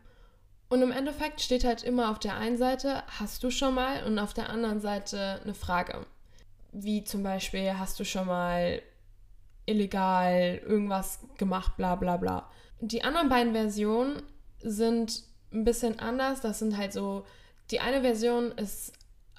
Und 0.69 0.83
im 0.83 0.91
Endeffekt 0.91 1.41
steht 1.41 1.65
halt 1.65 1.83
immer 1.85 2.11
auf 2.11 2.19
der 2.19 2.37
einen 2.37 2.59
Seite, 2.59 3.03
hast 3.21 3.43
du 3.45 3.51
schon 3.51 3.75
mal? 3.75 4.05
Und 4.05 4.19
auf 4.19 4.35
der 4.35 4.51
anderen 4.51 4.81
Seite 4.81 5.41
eine 5.45 5.55
Frage. 5.55 6.07
Wie 6.73 7.05
zum 7.05 7.23
Beispiel, 7.23 7.79
hast 7.79 8.01
du 8.01 8.05
schon 8.05 8.27
mal 8.27 8.83
illegal 9.65 10.61
irgendwas 10.65 11.21
gemacht, 11.39 11.77
bla 11.77 11.95
bla 11.95 12.17
bla. 12.17 12.51
Die 12.81 13.05
anderen 13.05 13.29
beiden 13.29 13.53
Versionen 13.53 14.23
sind 14.61 15.23
ein 15.53 15.65
bisschen 15.65 15.99
anders. 15.99 16.41
Das 16.41 16.59
sind 16.59 16.77
halt 16.77 16.93
so, 16.93 17.25
die 17.71 17.81
eine 17.81 18.03
Version 18.03 18.53
ist 18.53 18.93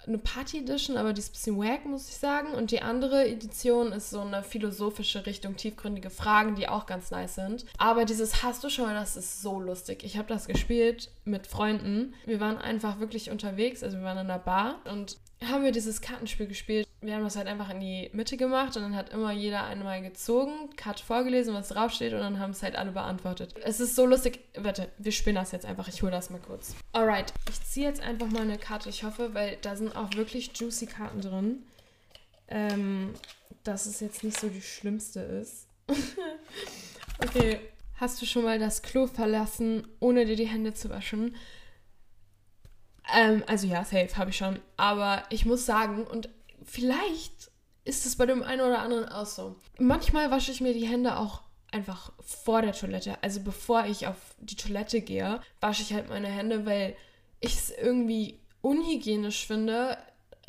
eine 0.07 0.17
Party 0.17 0.59
Edition, 0.59 0.97
aber 0.97 1.13
die 1.13 1.19
ist 1.19 1.29
ein 1.29 1.33
bisschen 1.33 1.57
wack, 1.57 1.85
muss 1.85 2.09
ich 2.09 2.15
sagen. 2.15 2.53
Und 2.53 2.71
die 2.71 2.81
andere 2.81 3.27
Edition 3.27 3.91
ist 3.91 4.09
so 4.09 4.21
eine 4.21 4.43
philosophische 4.43 5.25
Richtung, 5.25 5.55
tiefgründige 5.55 6.09
Fragen, 6.09 6.55
die 6.55 6.69
auch 6.69 6.85
ganz 6.85 7.11
nice 7.11 7.35
sind. 7.35 7.65
Aber 7.77 8.05
dieses 8.05 8.43
Hast 8.43 8.63
du 8.63 8.69
schon, 8.69 8.93
das 8.93 9.17
ist 9.17 9.41
so 9.41 9.59
lustig. 9.59 10.03
Ich 10.03 10.17
habe 10.17 10.27
das 10.27 10.47
gespielt 10.47 11.11
mit 11.25 11.47
Freunden. 11.47 12.13
Wir 12.25 12.39
waren 12.39 12.57
einfach 12.57 12.99
wirklich 12.99 13.29
unterwegs, 13.29 13.83
also 13.83 13.97
wir 13.97 14.03
waren 14.03 14.17
in 14.17 14.29
einer 14.29 14.39
Bar 14.39 14.79
und 14.91 15.17
haben 15.46 15.63
wir 15.63 15.72
dieses 15.72 16.01
Kartenspiel 16.01 16.48
gespielt. 16.48 16.88
Wir 17.01 17.15
haben 17.15 17.24
das 17.24 17.36
halt 17.36 17.48
einfach 17.48 17.70
in 17.70 17.79
die 17.79 18.10
Mitte 18.13 18.38
gemacht 18.38 18.75
und 18.75 18.82
dann 18.82 18.96
hat 18.96 19.10
immer 19.10 19.32
jeder 19.32 19.65
einmal 19.65 20.01
gezogen, 20.01 20.75
Karte 20.75 21.03
vorgelesen, 21.03 21.53
was 21.53 21.70
draufsteht 21.70 22.13
und 22.13 22.20
dann 22.20 22.39
haben 22.39 22.51
es 22.51 22.63
halt 22.63 22.75
alle 22.75 22.91
beantwortet. 22.91 23.53
Es 23.63 23.79
ist 23.79 23.96
so 23.96 24.06
lustig. 24.06 24.39
Warte, 24.58 24.89
wir 24.98 25.12
spielen 25.12 25.36
das 25.36 25.51
jetzt 25.51 25.65
einfach. 25.65 25.88
Ich 25.88 26.01
hole 26.01 26.12
das 26.12 26.32
mal 26.32 26.41
kurz. 26.41 26.75
Alright, 26.94 27.34
ich 27.50 27.62
ziehe 27.63 27.88
jetzt 27.88 28.01
einfach 28.01 28.27
mal 28.27 28.41
eine 28.41 28.58
Karte. 28.58 28.89
Ich 28.89 29.03
hoffe, 29.03 29.34
weil 29.36 29.58
da 29.62 29.75
sind 29.75 29.96
auch 29.96 30.15
wirklich 30.15 30.51
juicy 30.56 30.88
Karten 30.88 31.22
drin. 31.22 31.63
Ähm, 32.50 33.13
dass 33.63 33.86
es 33.86 34.00
jetzt 34.00 34.24
nicht 34.24 34.39
so 34.39 34.48
die 34.48 34.62
schlimmste 34.62 35.20
ist. 35.20 35.67
okay, 37.24 37.60
hast 37.96 38.22
du 38.22 38.25
schon 38.25 38.44
mal 38.44 38.60
das 38.60 38.82
Klo 38.82 39.08
verlassen, 39.08 39.88
ohne 40.00 40.25
dir 40.25 40.36
die 40.36 40.48
Hände 40.48 40.74
zu 40.74 40.89
waschen? 40.89 41.36
Ähm, 43.15 43.43
also 43.47 43.67
ja, 43.67 43.83
safe 43.83 44.15
habe 44.17 44.29
ich 44.31 44.37
schon. 44.37 44.59
Aber 44.75 45.23
ich 45.29 45.45
muss 45.45 45.65
sagen, 45.65 46.05
und 46.05 46.29
vielleicht 46.63 47.51
ist 47.85 48.05
es 48.05 48.17
bei 48.17 48.25
dem 48.25 48.43
einen 48.43 48.61
oder 48.61 48.79
anderen 48.79 49.07
auch 49.07 49.25
so. 49.25 49.55
Manchmal 49.79 50.31
wasche 50.31 50.51
ich 50.51 50.61
mir 50.61 50.73
die 50.73 50.87
Hände 50.87 51.17
auch 51.17 51.41
einfach 51.71 52.11
vor 52.19 52.61
der 52.61 52.73
Toilette. 52.73 53.21
Also 53.21 53.41
bevor 53.41 53.85
ich 53.85 54.07
auf 54.07 54.35
die 54.39 54.55
Toilette 54.55 55.01
gehe, 55.01 55.41
wasche 55.59 55.81
ich 55.81 55.93
halt 55.93 56.09
meine 56.09 56.27
Hände, 56.27 56.65
weil 56.65 56.95
ich 57.39 57.55
es 57.55 57.69
irgendwie 57.69 58.39
unhygienisch 58.61 59.45
finde, 59.45 59.97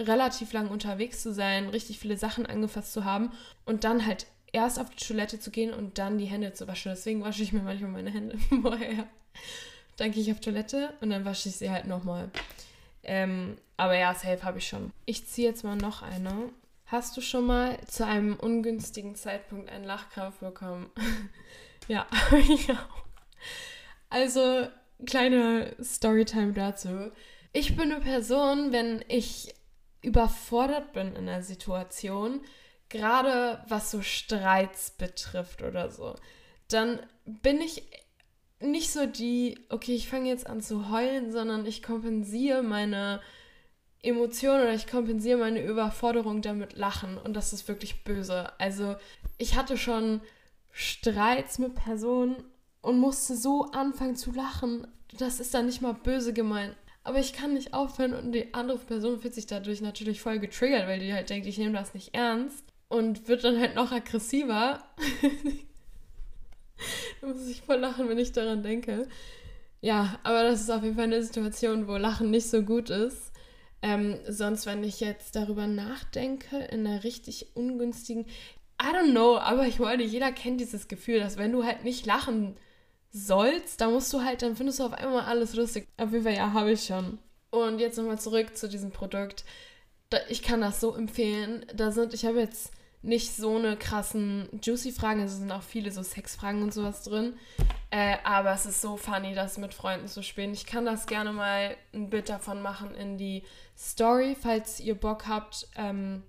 relativ 0.00 0.52
lang 0.52 0.68
unterwegs 0.68 1.22
zu 1.22 1.32
sein, 1.32 1.68
richtig 1.68 1.98
viele 1.98 2.16
Sachen 2.16 2.46
angefasst 2.46 2.92
zu 2.92 3.04
haben 3.04 3.32
und 3.64 3.84
dann 3.84 4.06
halt 4.06 4.26
erst 4.52 4.78
auf 4.78 4.90
die 4.90 5.04
Toilette 5.04 5.38
zu 5.40 5.50
gehen 5.50 5.74
und 5.74 5.98
dann 5.98 6.18
die 6.18 6.26
Hände 6.26 6.52
zu 6.52 6.66
waschen. 6.66 6.92
Deswegen 6.92 7.22
wasche 7.22 7.42
ich 7.42 7.52
mir 7.52 7.62
manchmal 7.62 7.90
meine 7.90 8.10
Hände 8.10 8.38
vorher. 8.62 9.08
Dann 9.98 10.12
gehe 10.12 10.22
ich 10.22 10.32
auf 10.32 10.40
Toilette 10.40 10.94
und 11.00 11.10
dann 11.10 11.24
wasche 11.24 11.50
ich 11.50 11.56
sie 11.56 11.70
halt 11.70 11.86
nochmal. 11.86 12.30
Ähm, 13.02 13.58
aber 13.76 13.96
ja, 13.96 14.14
safe 14.14 14.42
habe 14.42 14.58
ich 14.58 14.68
schon. 14.68 14.92
Ich 15.04 15.26
ziehe 15.26 15.48
jetzt 15.48 15.64
mal 15.64 15.76
noch 15.76 16.02
eine. 16.02 16.50
Hast 16.86 17.16
du 17.16 17.20
schon 17.20 17.46
mal 17.46 17.78
zu 17.86 18.06
einem 18.06 18.36
ungünstigen 18.36 19.14
Zeitpunkt 19.14 19.70
einen 19.70 19.84
Lachkrampf 19.84 20.38
bekommen? 20.38 20.90
ja, 21.88 22.06
ich 22.48 22.70
auch. 22.70 23.04
Also, 24.08 24.68
kleine 25.04 25.74
Storytime 25.82 26.52
dazu. 26.52 27.10
Ich 27.52 27.76
bin 27.76 27.92
eine 27.92 28.00
Person, 28.00 28.72
wenn 28.72 29.04
ich 29.08 29.54
überfordert 30.00 30.92
bin 30.92 31.08
in 31.08 31.28
einer 31.28 31.42
Situation, 31.42 32.40
gerade 32.88 33.64
was 33.68 33.90
so 33.90 34.00
Streits 34.00 34.92
betrifft 34.92 35.62
oder 35.62 35.90
so, 35.90 36.14
dann 36.68 37.00
bin 37.24 37.60
ich 37.60 37.82
nicht 38.60 38.90
so 38.90 39.06
die, 39.06 39.58
okay, 39.68 39.94
ich 39.94 40.08
fange 40.08 40.28
jetzt 40.28 40.46
an 40.46 40.60
zu 40.60 40.90
heulen, 40.90 41.32
sondern 41.32 41.66
ich 41.66 41.82
kompensiere 41.82 42.62
meine 42.62 43.20
Emotionen 44.02 44.62
oder 44.62 44.74
ich 44.74 44.86
kompensiere 44.86 45.38
meine 45.38 45.64
Überforderung 45.64 46.42
damit 46.42 46.74
Lachen 46.76 47.18
und 47.18 47.34
das 47.34 47.52
ist 47.52 47.68
wirklich 47.68 48.04
böse. 48.04 48.52
Also 48.60 48.96
ich 49.38 49.56
hatte 49.56 49.76
schon 49.76 50.20
Streits 50.70 51.58
mit 51.58 51.74
Personen 51.74 52.36
und 52.80 52.98
musste 52.98 53.36
so 53.36 53.70
anfangen 53.72 54.16
zu 54.16 54.32
lachen. 54.32 54.86
Das 55.18 55.40
ist 55.40 55.54
dann 55.54 55.66
nicht 55.66 55.82
mal 55.82 55.94
böse 55.94 56.32
gemeint. 56.32 56.76
Aber 57.04 57.18
ich 57.18 57.32
kann 57.32 57.54
nicht 57.54 57.74
aufhören 57.74 58.12
und 58.12 58.32
die 58.32 58.52
andere 58.54 58.78
Person 58.78 59.20
fühlt 59.20 59.34
sich 59.34 59.46
dadurch 59.46 59.80
natürlich 59.80 60.20
voll 60.20 60.38
getriggert, 60.38 60.86
weil 60.86 61.00
die 61.00 61.12
halt 61.12 61.30
denkt, 61.30 61.46
ich 61.46 61.58
nehme 61.58 61.72
das 61.72 61.94
nicht 61.94 62.14
ernst 62.14 62.64
und 62.88 63.28
wird 63.28 63.44
dann 63.44 63.58
halt 63.58 63.74
noch 63.74 63.92
aggressiver. 63.92 64.84
da 67.20 67.26
muss 67.26 67.46
ich 67.46 67.62
voll 67.62 67.78
lachen, 67.78 68.08
wenn 68.08 68.18
ich 68.18 68.32
daran 68.32 68.62
denke. 68.62 69.08
Ja, 69.80 70.18
aber 70.24 70.42
das 70.42 70.60
ist 70.60 70.70
auf 70.70 70.82
jeden 70.82 70.96
Fall 70.96 71.04
eine 71.04 71.22
Situation, 71.22 71.86
wo 71.86 71.96
Lachen 71.96 72.30
nicht 72.30 72.48
so 72.48 72.62
gut 72.62 72.90
ist. 72.90 73.32
Ähm, 73.80 74.18
sonst, 74.26 74.66
wenn 74.66 74.82
ich 74.82 75.00
jetzt 75.00 75.36
darüber 75.36 75.66
nachdenke, 75.66 76.58
in 76.58 76.86
einer 76.86 77.04
richtig 77.04 77.54
ungünstigen. 77.54 78.26
I 78.82 78.86
don't 78.86 79.12
know, 79.12 79.38
aber 79.38 79.66
ich 79.66 79.78
meine, 79.78 80.02
jeder 80.02 80.32
kennt 80.32 80.60
dieses 80.60 80.88
Gefühl, 80.88 81.20
dass 81.20 81.36
wenn 81.36 81.52
du 81.52 81.64
halt 81.64 81.84
nicht 81.84 82.06
lachen 82.06 82.56
sollst, 83.10 83.80
dann 83.80 83.92
musst 83.92 84.12
du 84.12 84.22
halt, 84.22 84.42
dann 84.42 84.56
findest 84.56 84.80
du 84.80 84.84
auf 84.84 84.92
einmal 84.92 85.22
alles 85.22 85.54
lustig. 85.54 85.86
Auf 85.96 86.12
jeden 86.12 86.24
Fall, 86.24 86.34
ja, 86.34 86.52
habe 86.52 86.72
ich 86.72 86.84
schon. 86.84 87.18
Und 87.50 87.78
jetzt 87.78 87.98
nochmal 87.98 88.18
zurück 88.18 88.56
zu 88.56 88.68
diesem 88.68 88.90
Produkt. 88.90 89.44
ich 90.28 90.42
kann 90.42 90.60
das 90.60 90.80
so 90.80 90.94
empfehlen. 90.94 91.64
Da 91.74 91.92
sind, 91.92 92.14
ich 92.14 92.24
habe 92.24 92.40
jetzt 92.40 92.72
nicht 93.02 93.34
so 93.36 93.56
eine 93.56 93.76
krassen 93.76 94.48
Juicy-Fragen, 94.62 95.20
es 95.20 95.36
sind 95.36 95.52
auch 95.52 95.62
viele 95.62 95.90
so 95.90 96.02
Sexfragen 96.02 96.62
und 96.62 96.74
sowas 96.74 97.02
drin. 97.02 97.34
Äh, 97.90 98.16
aber 98.24 98.52
es 98.52 98.66
ist 98.66 98.80
so 98.80 98.96
funny, 98.96 99.34
das 99.34 99.56
mit 99.56 99.72
Freunden 99.72 100.08
zu 100.08 100.22
spielen. 100.22 100.52
Ich 100.52 100.66
kann 100.66 100.84
das 100.84 101.06
gerne 101.06 101.32
mal 101.32 101.76
ein 101.94 102.10
Bild 102.10 102.28
davon 102.28 102.60
machen 102.60 102.94
in 102.94 103.16
die 103.16 103.44
Story, 103.76 104.36
falls 104.38 104.80
ihr 104.80 104.94
Bock 104.94 105.28
habt, 105.28 105.68
ähm, 105.76 106.22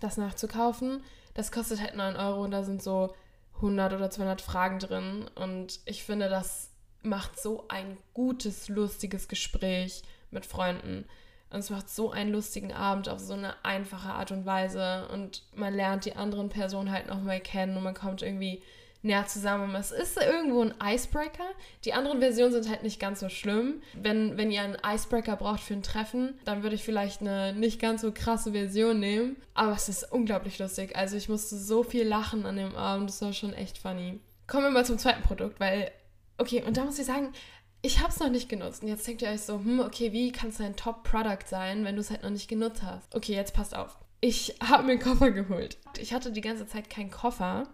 das 0.00 0.16
nachzukaufen. 0.16 1.02
Das 1.34 1.52
kostet 1.52 1.80
halt 1.80 1.96
9 1.96 2.16
Euro 2.16 2.44
und 2.44 2.52
da 2.52 2.62
sind 2.62 2.82
so 2.82 3.14
100 3.56 3.92
oder 3.92 4.10
200 4.10 4.40
Fragen 4.40 4.78
drin. 4.78 5.28
Und 5.34 5.80
ich 5.84 6.04
finde, 6.04 6.28
das 6.28 6.70
macht 7.02 7.40
so 7.40 7.66
ein 7.68 7.98
gutes, 8.14 8.68
lustiges 8.68 9.28
Gespräch 9.28 10.02
mit 10.30 10.46
Freunden. 10.46 11.04
Und 11.50 11.60
es 11.60 11.70
macht 11.70 11.88
so 11.88 12.10
einen 12.10 12.32
lustigen 12.32 12.72
Abend 12.72 13.08
auf 13.08 13.20
so 13.20 13.32
eine 13.32 13.54
einfache 13.64 14.10
Art 14.10 14.32
und 14.32 14.44
Weise. 14.44 15.08
Und 15.12 15.42
man 15.54 15.74
lernt 15.74 16.04
die 16.04 16.16
anderen 16.16 16.48
Personen 16.48 16.92
halt 16.92 17.06
nochmal 17.08 17.40
kennen 17.40 17.76
und 17.76 17.82
man 17.82 17.94
kommt 17.94 18.22
irgendwie 18.22 18.62
näher 19.02 19.26
zusammen. 19.26 19.74
Es 19.74 19.90
ist 19.92 20.20
irgendwo 20.20 20.62
ein 20.62 20.74
Icebreaker. 20.82 21.48
Die 21.84 21.92
anderen 21.92 22.20
Versionen 22.20 22.52
sind 22.52 22.68
halt 22.68 22.82
nicht 22.82 23.00
ganz 23.00 23.20
so 23.20 23.28
schlimm. 23.28 23.80
Wenn, 23.94 24.36
wenn 24.36 24.50
ihr 24.50 24.62
einen 24.62 24.76
Icebreaker 24.84 25.36
braucht 25.36 25.60
für 25.60 25.74
ein 25.74 25.82
Treffen, 25.82 26.38
dann 26.44 26.62
würde 26.62 26.74
ich 26.74 26.82
vielleicht 26.82 27.20
eine 27.20 27.52
nicht 27.52 27.80
ganz 27.80 28.02
so 28.02 28.12
krasse 28.12 28.52
Version 28.52 28.98
nehmen. 28.98 29.36
Aber 29.54 29.72
es 29.72 29.88
ist 29.88 30.10
unglaublich 30.12 30.58
lustig. 30.58 30.96
Also 30.96 31.16
ich 31.16 31.28
musste 31.28 31.56
so 31.56 31.82
viel 31.82 32.06
lachen 32.06 32.44
an 32.44 32.56
dem 32.56 32.74
Abend. 32.74 33.08
Das 33.08 33.22
war 33.22 33.32
schon 33.32 33.54
echt 33.54 33.78
funny. 33.78 34.20
Kommen 34.46 34.64
wir 34.64 34.70
mal 34.70 34.86
zum 34.86 34.98
zweiten 34.98 35.22
Produkt, 35.22 35.60
weil, 35.60 35.90
okay, 36.38 36.62
und 36.66 36.76
da 36.76 36.84
muss 36.84 36.98
ich 36.98 37.06
sagen, 37.06 37.32
ich 37.82 38.00
habe 38.00 38.10
es 38.10 38.18
noch 38.18 38.30
nicht 38.30 38.48
genutzt. 38.48 38.82
Und 38.82 38.88
jetzt 38.88 39.06
denkt 39.06 39.22
ihr 39.22 39.30
euch 39.30 39.42
so, 39.42 39.54
hm, 39.58 39.80
okay, 39.80 40.12
wie 40.12 40.32
kann 40.32 40.50
es 40.50 40.60
ein 40.60 40.76
Top-Product 40.76 41.46
sein, 41.46 41.84
wenn 41.84 41.94
du 41.94 42.00
es 42.00 42.10
halt 42.10 42.22
noch 42.22 42.30
nicht 42.30 42.48
genutzt 42.48 42.82
hast? 42.82 43.14
Okay, 43.14 43.34
jetzt 43.34 43.54
passt 43.54 43.74
auf. 43.74 43.98
Ich 44.20 44.56
habe 44.62 44.82
mir 44.82 44.92
einen 44.92 45.00
Koffer 45.00 45.30
geholt. 45.30 45.78
Ich 45.98 46.12
hatte 46.12 46.32
die 46.32 46.40
ganze 46.40 46.66
Zeit 46.66 46.90
keinen 46.90 47.10
Koffer 47.10 47.68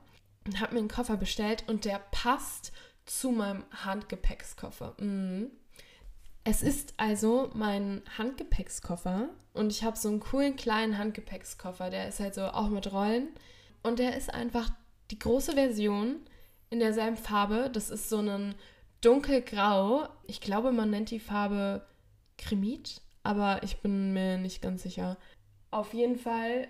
und 0.47 0.61
habe 0.61 0.75
mir 0.75 0.81
einen 0.81 0.89
Koffer 0.89 1.17
bestellt 1.17 1.65
und 1.69 1.87
der 1.87 1.99
passt 2.11 2.73
zu 3.07 3.31
meinem 3.31 3.65
Handgepäckskoffer. 3.85 4.95
Mhm. 4.99 5.51
Es 6.47 6.63
ist 6.63 6.93
also 6.99 7.51
mein 7.55 8.03
Handgepäckskoffer 8.19 9.31
und 9.55 9.73
ich 9.73 9.83
habe 9.83 9.97
so 9.97 10.11
einen 10.11 10.21
coolen 10.21 10.57
kleinen 10.57 10.99
Handgepäckskoffer, 10.99 11.89
der 11.89 12.09
ist 12.09 12.21
halt 12.21 12.35
so 12.35 12.43
auch 12.43 12.69
mit 12.69 12.93
Rollen 12.93 13.29
und 13.83 13.99
der 13.99 14.15
ist 14.15 14.33
einfach 14.33 14.69
die 15.11 15.19
große 15.19 15.53
Version 15.53 16.17
in 16.69 16.81
derselben 16.81 17.17
Farbe. 17.17 17.71
Das 17.73 17.89
ist 17.89 18.11
so 18.11 18.19
ein 18.19 18.55
dunkelgrau. 19.05 20.09
Ich 20.27 20.41
glaube, 20.41 20.73
man 20.73 20.91
nennt 20.91 21.11
die 21.11 21.21
Farbe 21.21 21.87
Kremit, 22.39 23.01
aber 23.23 23.63
ich 23.63 23.79
bin 23.79 24.13
mir 24.13 24.39
nicht 24.39 24.63
ganz 24.63 24.83
sicher. 24.83 25.17
Auf 25.71 25.95
jeden 25.95 26.17
Fall 26.17 26.69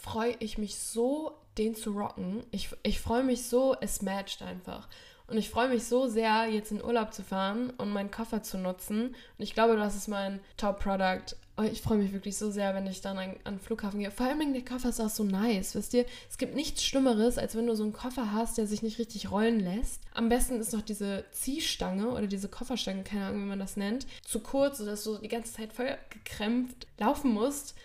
freue 0.00 0.36
ich 0.40 0.58
mich 0.58 0.76
so, 0.76 1.38
den 1.56 1.74
zu 1.74 1.92
rocken. 1.92 2.44
Ich, 2.50 2.70
ich 2.82 3.00
freue 3.00 3.22
mich 3.22 3.46
so, 3.46 3.76
es 3.80 4.02
matcht 4.02 4.42
einfach. 4.42 4.88
Und 5.26 5.38
ich 5.38 5.48
freue 5.48 5.68
mich 5.68 5.84
so 5.84 6.06
sehr, 6.06 6.46
jetzt 6.48 6.70
in 6.70 6.84
Urlaub 6.84 7.14
zu 7.14 7.22
fahren 7.22 7.70
und 7.70 7.90
meinen 7.90 8.10
Koffer 8.10 8.42
zu 8.42 8.58
nutzen. 8.58 9.06
Und 9.08 9.14
ich 9.38 9.54
glaube, 9.54 9.76
das 9.76 9.96
ist 9.96 10.08
mein 10.08 10.40
Top-Product 10.58 11.36
ich 11.62 11.82
freue 11.82 11.98
mich 11.98 12.12
wirklich 12.12 12.36
so 12.36 12.50
sehr, 12.50 12.74
wenn 12.74 12.86
ich 12.86 13.00
dann 13.00 13.16
an, 13.16 13.36
an 13.44 13.54
den 13.54 13.60
Flughafen 13.60 14.00
gehe. 14.00 14.10
Vor 14.10 14.26
allem 14.26 14.52
der 14.52 14.64
Koffer 14.64 14.88
ist 14.88 15.00
auch 15.00 15.10
so 15.10 15.22
nice, 15.22 15.76
wisst 15.76 15.94
ihr? 15.94 16.04
Es 16.28 16.36
gibt 16.36 16.56
nichts 16.56 16.82
Schlimmeres, 16.82 17.38
als 17.38 17.54
wenn 17.54 17.68
du 17.68 17.76
so 17.76 17.84
einen 17.84 17.92
Koffer 17.92 18.32
hast, 18.32 18.58
der 18.58 18.66
sich 18.66 18.82
nicht 18.82 18.98
richtig 18.98 19.30
rollen 19.30 19.60
lässt. 19.60 20.00
Am 20.12 20.28
besten 20.28 20.58
ist 20.58 20.72
noch 20.72 20.82
diese 20.82 21.24
Ziehstange 21.30 22.08
oder 22.08 22.26
diese 22.26 22.48
Kofferstange, 22.48 23.04
keine 23.04 23.26
Ahnung, 23.26 23.42
wie 23.42 23.48
man 23.48 23.60
das 23.60 23.76
nennt, 23.76 24.06
zu 24.24 24.40
kurz, 24.40 24.78
sodass 24.78 25.04
du 25.04 25.18
die 25.18 25.28
ganze 25.28 25.52
Zeit 25.52 25.72
voll 25.72 25.96
gekrämpft 26.10 26.88
laufen 26.98 27.32
musst. 27.32 27.76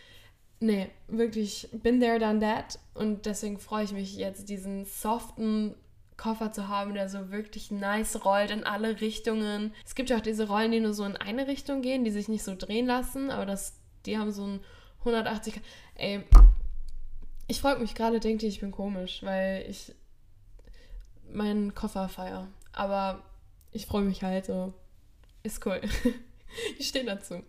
Nee, 0.59 0.89
wirklich, 1.07 1.69
bin 1.71 1.99
there, 1.99 2.19
done 2.19 2.39
that. 2.39 2.79
Und 2.95 3.27
deswegen 3.27 3.59
freue 3.59 3.85
ich 3.85 3.93
mich 3.93 4.17
jetzt, 4.17 4.49
diesen 4.49 4.85
soften 4.85 5.75
Koffer 6.19 6.51
zu 6.51 6.67
haben, 6.67 6.93
der 6.93 7.07
so 7.07 7.31
wirklich 7.31 7.71
nice 7.71 8.25
rollt 8.25 8.51
in 8.51 8.65
alle 8.65 8.99
Richtungen. 8.99 9.73
Es 9.85 9.95
gibt 9.95 10.09
ja 10.09 10.17
auch 10.17 10.21
diese 10.21 10.47
Rollen, 10.47 10.71
die 10.71 10.81
nur 10.81 10.93
so 10.93 11.05
in 11.05 11.15
eine 11.15 11.47
Richtung 11.47 11.81
gehen, 11.81 12.03
die 12.03 12.11
sich 12.11 12.27
nicht 12.27 12.43
so 12.43 12.55
drehen 12.55 12.85
lassen, 12.85 13.31
aber 13.31 13.45
das, 13.45 13.79
die 14.05 14.17
haben 14.17 14.31
so 14.31 14.45
ein 14.45 14.59
180. 14.99 15.61
Ey, 15.95 16.23
ich 17.47 17.61
freue 17.61 17.79
mich 17.79 17.95
gerade, 17.95 18.19
denkt 18.19 18.43
ihr, 18.43 18.49
ich 18.49 18.59
bin 18.59 18.71
komisch, 18.71 19.23
weil 19.23 19.65
ich 19.69 19.95
meinen 21.31 21.73
Koffer 21.73 22.09
feiere. 22.09 22.47
Aber 22.73 23.23
ich 23.71 23.85
freue 23.85 24.03
mich 24.03 24.21
halt 24.21 24.45
so. 24.45 24.73
Ist 25.43 25.65
cool. 25.65 25.79
ich 26.77 26.89
stehe 26.89 27.05
dazu. 27.05 27.41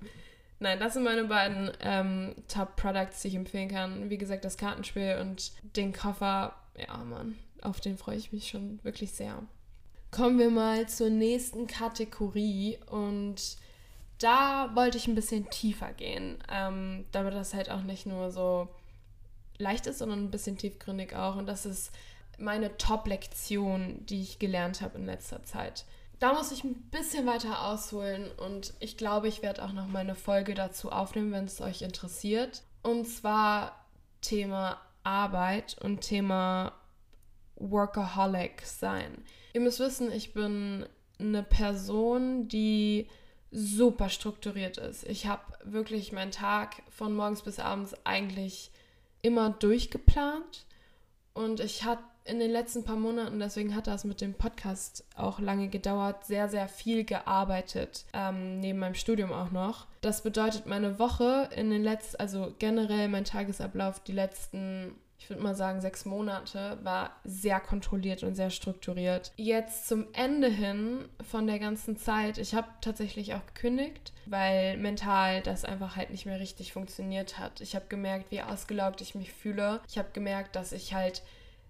Nein, 0.60 0.78
das 0.78 0.92
sind 0.92 1.02
meine 1.02 1.24
beiden 1.24 1.72
ähm, 1.80 2.36
Top-Products, 2.46 3.22
die 3.22 3.28
ich 3.28 3.34
empfehlen 3.34 3.68
kann. 3.68 4.10
Wie 4.10 4.18
gesagt, 4.18 4.44
das 4.44 4.56
Kartenspiel 4.56 5.18
und 5.20 5.52
den 5.76 5.92
Koffer. 5.92 6.54
Ja, 6.76 6.96
Mann, 6.98 7.36
auf 7.62 7.80
den 7.80 7.96
freue 7.96 8.16
ich 8.16 8.32
mich 8.32 8.48
schon 8.48 8.82
wirklich 8.82 9.12
sehr. 9.12 9.42
Kommen 10.10 10.38
wir 10.38 10.50
mal 10.50 10.88
zur 10.88 11.10
nächsten 11.10 11.66
Kategorie 11.66 12.78
und 12.90 13.56
da 14.18 14.70
wollte 14.74 14.98
ich 14.98 15.06
ein 15.06 15.14
bisschen 15.14 15.48
tiefer 15.50 15.92
gehen, 15.92 16.38
ähm, 16.50 17.06
damit 17.12 17.34
das 17.34 17.54
halt 17.54 17.70
auch 17.70 17.82
nicht 17.82 18.06
nur 18.06 18.30
so 18.30 18.68
leicht 19.58 19.86
ist, 19.86 19.98
sondern 19.98 20.24
ein 20.24 20.30
bisschen 20.30 20.58
tiefgründig 20.58 21.14
auch. 21.14 21.36
Und 21.36 21.46
das 21.46 21.64
ist 21.64 21.92
meine 22.38 22.76
Top-Lektion, 22.76 24.04
die 24.06 24.22
ich 24.22 24.38
gelernt 24.38 24.80
habe 24.80 24.98
in 24.98 25.06
letzter 25.06 25.42
Zeit. 25.44 25.84
Da 26.18 26.34
muss 26.34 26.52
ich 26.52 26.64
ein 26.64 26.74
bisschen 26.90 27.26
weiter 27.26 27.66
ausholen 27.66 28.30
und 28.32 28.74
ich 28.78 28.98
glaube, 28.98 29.28
ich 29.28 29.40
werde 29.42 29.64
auch 29.64 29.72
noch 29.72 29.86
mal 29.86 30.00
eine 30.00 30.14
Folge 30.14 30.54
dazu 30.54 30.92
aufnehmen, 30.92 31.32
wenn 31.32 31.46
es 31.46 31.62
euch 31.62 31.80
interessiert. 31.80 32.62
Und 32.82 33.06
zwar 33.06 33.86
Thema 34.20 34.78
Arbeit 35.02 35.78
und 35.80 36.02
Thema 36.02 36.72
Workaholic 37.60 38.62
sein. 38.64 39.24
Ihr 39.52 39.60
müsst 39.60 39.78
wissen, 39.78 40.10
ich 40.10 40.32
bin 40.32 40.86
eine 41.18 41.42
Person, 41.42 42.48
die 42.48 43.06
super 43.52 44.08
strukturiert 44.08 44.78
ist. 44.78 45.04
Ich 45.04 45.26
habe 45.26 45.42
wirklich 45.64 46.12
meinen 46.12 46.30
Tag 46.30 46.82
von 46.90 47.14
morgens 47.14 47.42
bis 47.42 47.58
abends 47.58 47.94
eigentlich 48.04 48.70
immer 49.22 49.50
durchgeplant 49.50 50.66
und 51.34 51.60
ich 51.60 51.84
hatte 51.84 52.02
in 52.24 52.38
den 52.38 52.50
letzten 52.50 52.84
paar 52.84 52.96
Monaten, 52.96 53.40
deswegen 53.40 53.74
hat 53.74 53.86
das 53.86 54.04
mit 54.04 54.20
dem 54.20 54.34
Podcast 54.34 55.04
auch 55.16 55.40
lange 55.40 55.68
gedauert, 55.68 56.24
sehr, 56.26 56.48
sehr 56.48 56.68
viel 56.68 57.04
gearbeitet, 57.04 58.04
ähm, 58.12 58.60
neben 58.60 58.78
meinem 58.78 58.94
Studium 58.94 59.32
auch 59.32 59.50
noch. 59.50 59.86
Das 60.00 60.22
bedeutet, 60.22 60.66
meine 60.66 60.98
Woche 60.98 61.48
in 61.56 61.70
den 61.70 61.82
letzten, 61.82 62.16
also 62.20 62.54
generell 62.58 63.08
mein 63.08 63.24
Tagesablauf 63.24 64.00
die 64.00 64.12
letzten 64.12 64.94
ich 65.20 65.28
würde 65.28 65.42
mal 65.42 65.54
sagen, 65.54 65.82
sechs 65.82 66.06
Monate, 66.06 66.78
war 66.82 67.12
sehr 67.24 67.60
kontrolliert 67.60 68.22
und 68.22 68.34
sehr 68.34 68.48
strukturiert. 68.48 69.32
Jetzt 69.36 69.86
zum 69.86 70.06
Ende 70.14 70.48
hin 70.48 71.04
von 71.30 71.46
der 71.46 71.58
ganzen 71.58 71.98
Zeit, 71.98 72.38
ich 72.38 72.54
habe 72.54 72.66
tatsächlich 72.80 73.34
auch 73.34 73.44
gekündigt, 73.46 74.14
weil 74.24 74.78
mental 74.78 75.42
das 75.42 75.66
einfach 75.66 75.94
halt 75.94 76.10
nicht 76.10 76.24
mehr 76.24 76.40
richtig 76.40 76.72
funktioniert 76.72 77.38
hat. 77.38 77.60
Ich 77.60 77.76
habe 77.76 77.84
gemerkt, 77.88 78.30
wie 78.30 78.40
ausgelaugt 78.40 79.02
ich 79.02 79.14
mich 79.14 79.30
fühle. 79.32 79.80
Ich 79.88 79.98
habe 79.98 80.08
gemerkt, 80.14 80.56
dass 80.56 80.72
ich 80.72 80.94
halt 80.94 81.22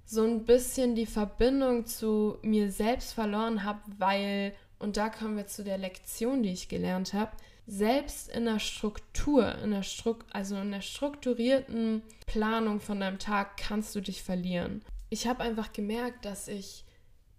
so 0.07 0.23
ein 0.25 0.45
bisschen 0.45 0.95
die 0.95 1.07
Verbindung 1.07 1.87
zu 1.87 2.39
mir 2.43 2.71
selbst 2.71 3.13
verloren 3.15 3.65
habe, 3.65 3.81
weil, 3.99 4.55
und 4.79 4.97
da 4.97 5.09
kommen 5.09 5.37
wir 5.37 5.49
zu 5.49 5.65
der 5.65 5.79
Lektion, 5.79 6.45
die 6.45 6.53
ich 6.53 6.69
gelernt 6.69 7.15
habe, 7.15 7.33
selbst 7.71 8.29
in 8.29 8.47
der 8.47 8.59
Struktur, 8.59 9.55
in 9.63 9.71
der 9.71 9.85
Stru 9.85 10.17
also 10.31 10.57
in 10.57 10.73
der 10.73 10.81
strukturierten 10.81 12.03
Planung 12.27 12.81
von 12.81 12.99
deinem 12.99 13.21
Tag 13.21 13.57
kannst 13.57 13.95
du 13.95 14.01
dich 14.01 14.25
verlieren. 14.25 14.83
Ich 15.09 15.29
habe 15.29 15.45
einfach 15.45 15.73
gemerkt, 15.73 16.25
dass 16.25 16.49
ich 16.49 16.85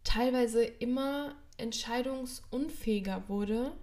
teilweise 0.06 0.64
immer 0.64 1.36
entscheidungsunfähiger 1.58 3.24
wurde, 3.28 3.74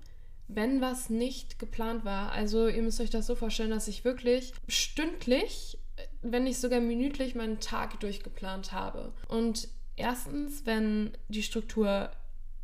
wenn 0.49 0.81
was 0.81 1.11
nicht 1.11 1.59
geplant 1.59 2.07
war. 2.07 2.33
Also 2.33 2.67
ihr 2.67 2.83
müsst 2.83 3.03
euch 3.03 3.11
das 3.11 3.27
so 3.27 3.35
vorstellen, 3.35 3.71
dass 3.71 3.87
ich 3.87 4.07
wirklich 4.07 4.55
stündlich, 4.69 5.77
wenn 6.23 6.45
nicht 6.45 6.59
sogar 6.59 6.81
minütlich 6.81 7.35
meinen 7.35 7.61
Tag 7.61 8.01
durchgeplant 8.01 8.73
habe. 8.73 9.13
Und 9.29 9.69
erstens, 9.97 10.65
wenn 10.65 11.13
die 11.29 11.43
Struktur 11.43 12.11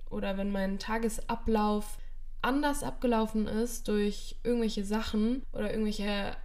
oder 0.09 0.39
wenn 0.39 0.51
mein 0.51 0.79
Tagesablauf 0.79 1.99
anders 2.45 2.83
abgelaufen 2.83 3.49
ist 3.49 3.89
durch 3.89 4.37
irgendwelche 4.45 4.85
Sachen 4.85 5.43
oder 5.53 5.71
irgendwelche 5.71 6.37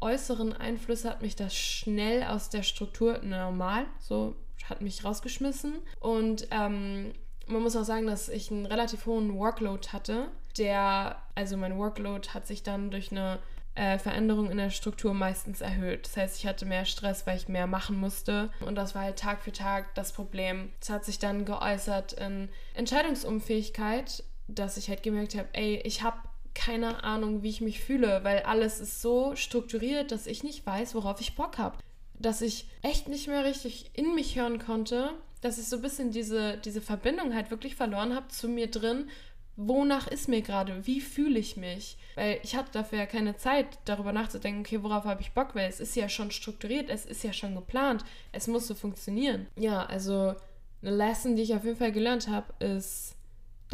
äußeren 0.00 0.52
Einflüsse, 0.52 1.08
hat 1.08 1.22
mich 1.22 1.36
das 1.36 1.54
schnell 1.54 2.24
aus 2.24 2.50
der 2.50 2.62
Struktur 2.62 3.18
normal, 3.22 3.86
so 3.98 4.36
hat 4.68 4.82
mich 4.82 5.04
rausgeschmissen. 5.04 5.74
Und 6.00 6.48
ähm, 6.50 7.12
man 7.46 7.62
muss 7.62 7.76
auch 7.76 7.84
sagen, 7.84 8.06
dass 8.06 8.28
ich 8.28 8.50
einen 8.50 8.66
relativ 8.66 9.06
hohen 9.06 9.38
Workload 9.38 9.88
hatte. 9.88 10.28
Der, 10.58 11.16
also 11.34 11.56
mein 11.56 11.78
Workload 11.78 12.28
hat 12.30 12.46
sich 12.46 12.62
dann 12.62 12.90
durch 12.90 13.10
eine 13.10 13.38
äh, 13.74 13.98
Veränderung 13.98 14.50
in 14.50 14.56
der 14.56 14.70
Struktur 14.70 15.14
meistens 15.14 15.60
erhöht. 15.60 16.06
Das 16.06 16.16
heißt, 16.16 16.38
ich 16.38 16.46
hatte 16.46 16.64
mehr 16.64 16.84
Stress, 16.84 17.26
weil 17.26 17.36
ich 17.36 17.48
mehr 17.48 17.66
machen 17.66 17.98
musste. 17.98 18.50
Und 18.64 18.76
das 18.76 18.94
war 18.94 19.02
halt 19.02 19.18
Tag 19.18 19.42
für 19.42 19.52
Tag 19.52 19.94
das 19.94 20.12
Problem. 20.12 20.70
Es 20.80 20.90
hat 20.90 21.04
sich 21.04 21.18
dann 21.18 21.44
geäußert 21.44 22.14
in 22.14 22.48
Entscheidungsunfähigkeit 22.74 24.22
dass 24.48 24.76
ich 24.76 24.88
halt 24.88 25.02
gemerkt 25.02 25.36
habe, 25.36 25.48
ey, 25.52 25.80
ich 25.84 26.02
habe 26.02 26.18
keine 26.54 27.02
Ahnung, 27.02 27.42
wie 27.42 27.50
ich 27.50 27.60
mich 27.60 27.80
fühle, 27.80 28.22
weil 28.22 28.42
alles 28.42 28.80
ist 28.80 29.02
so 29.02 29.34
strukturiert, 29.34 30.12
dass 30.12 30.26
ich 30.26 30.44
nicht 30.44 30.64
weiß, 30.64 30.94
worauf 30.94 31.20
ich 31.20 31.34
Bock 31.34 31.58
habe. 31.58 31.78
Dass 32.18 32.42
ich 32.42 32.66
echt 32.82 33.08
nicht 33.08 33.26
mehr 33.26 33.44
richtig 33.44 33.90
in 33.94 34.14
mich 34.14 34.36
hören 34.36 34.58
konnte, 34.58 35.10
dass 35.40 35.58
ich 35.58 35.66
so 35.66 35.76
ein 35.76 35.82
bisschen 35.82 36.10
diese, 36.10 36.56
diese 36.58 36.80
Verbindung 36.80 37.34
halt 37.34 37.50
wirklich 37.50 37.74
verloren 37.74 38.14
habe 38.14 38.28
zu 38.28 38.48
mir 38.48 38.68
drin. 38.68 39.10
Wonach 39.56 40.08
ist 40.08 40.28
mir 40.28 40.42
gerade? 40.42 40.86
Wie 40.86 41.00
fühle 41.00 41.38
ich 41.38 41.56
mich? 41.56 41.96
Weil 42.14 42.40
ich 42.42 42.56
hatte 42.56 42.72
dafür 42.72 43.00
ja 43.00 43.06
keine 43.06 43.36
Zeit, 43.36 43.66
darüber 43.84 44.12
nachzudenken, 44.12 44.60
okay, 44.60 44.82
worauf 44.82 45.04
habe 45.04 45.20
ich 45.20 45.32
Bock, 45.32 45.54
weil 45.54 45.68
es 45.68 45.80
ist 45.80 45.96
ja 45.96 46.08
schon 46.08 46.30
strukturiert, 46.30 46.88
es 46.88 47.04
ist 47.04 47.22
ja 47.22 47.32
schon 47.32 47.54
geplant, 47.54 48.04
es 48.32 48.46
muss 48.46 48.66
so 48.66 48.74
funktionieren. 48.74 49.46
Ja, 49.56 49.84
also 49.86 50.34
eine 50.82 50.96
Lesson, 50.96 51.36
die 51.36 51.42
ich 51.42 51.54
auf 51.54 51.64
jeden 51.64 51.76
Fall 51.76 51.92
gelernt 51.92 52.28
habe, 52.28 52.52
ist, 52.64 53.14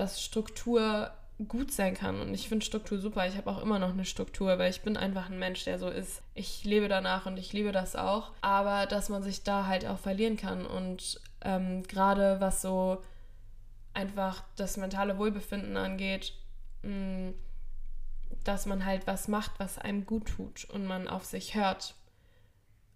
dass 0.01 0.23
Struktur 0.23 1.13
gut 1.49 1.73
sein 1.73 1.95
kann. 1.95 2.21
Und 2.21 2.35
ich 2.35 2.49
finde 2.49 2.65
Struktur 2.65 2.99
super. 2.99 3.27
Ich 3.27 3.37
habe 3.37 3.51
auch 3.51 3.63
immer 3.63 3.79
noch 3.79 3.91
eine 3.91 4.05
Struktur, 4.05 4.59
weil 4.59 4.71
ich 4.71 4.83
bin 4.83 4.97
einfach 4.97 5.31
ein 5.31 5.39
Mensch, 5.39 5.65
der 5.65 5.79
so 5.79 5.89
ist. 5.89 6.23
Ich 6.35 6.65
lebe 6.65 6.89
danach 6.89 7.27
und 7.27 7.39
ich 7.39 7.53
liebe 7.53 7.73
das 7.73 7.97
auch. 7.97 8.33
Aber 8.41 8.87
dass 8.87 9.09
man 9.09 9.23
sich 9.23 9.43
da 9.43 9.67
halt 9.67 9.87
auch 9.87 9.99
verlieren 9.99 10.37
kann. 10.37 10.67
Und 10.67 11.21
ähm, 11.43 11.83
gerade 11.85 12.41
was 12.41 12.63
so 12.63 13.03
einfach 13.95 14.43
das 14.57 14.77
mentale 14.77 15.19
Wohlbefinden 15.19 15.77
angeht, 15.77 16.35
mh, 16.83 16.91
mm, 16.91 17.35
dass 18.45 18.65
man 18.65 18.87
halt 18.87 19.07
was 19.07 19.29
macht, 19.29 19.53
was 19.59 19.79
einem 19.79 20.07
gut 20.07 20.27
tut 20.27 20.65
und 20.71 20.87
man 20.87 21.09
auf 21.09 21.27
sich 21.27 21.55
hört 21.55 21.95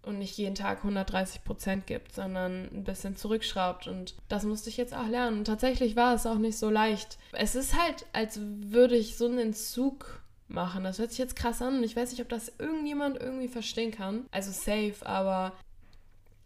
und 0.05 0.19
nicht 0.19 0.37
jeden 0.37 0.55
Tag 0.55 0.77
130 0.79 1.43
Prozent 1.43 1.87
gibt, 1.87 2.13
sondern 2.13 2.69
ein 2.73 2.83
bisschen 2.83 3.15
zurückschraubt. 3.15 3.87
Und 3.87 4.15
das 4.27 4.43
musste 4.43 4.69
ich 4.69 4.77
jetzt 4.77 4.95
auch 4.95 5.07
lernen. 5.07 5.39
Und 5.39 5.45
tatsächlich 5.45 5.95
war 5.95 6.13
es 6.13 6.25
auch 6.25 6.37
nicht 6.37 6.57
so 6.57 6.69
leicht. 6.69 7.17
Es 7.31 7.55
ist 7.55 7.79
halt, 7.79 8.05
als 8.13 8.39
würde 8.41 8.95
ich 8.95 9.17
so 9.17 9.25
einen 9.25 9.39
Entzug 9.39 10.21
machen. 10.47 10.83
Das 10.83 10.99
hört 10.99 11.09
sich 11.09 11.19
jetzt 11.19 11.35
krass 11.35 11.61
an 11.61 11.77
und 11.77 11.83
ich 11.83 11.95
weiß 11.95 12.11
nicht, 12.11 12.21
ob 12.21 12.29
das 12.29 12.53
irgendjemand 12.59 13.17
irgendwie 13.17 13.47
verstehen 13.47 13.91
kann. 13.91 14.25
Also 14.31 14.51
safe, 14.51 15.05
aber 15.05 15.53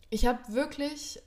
ich 0.10 0.26
habe 0.26 0.40
wirklich 0.54 1.22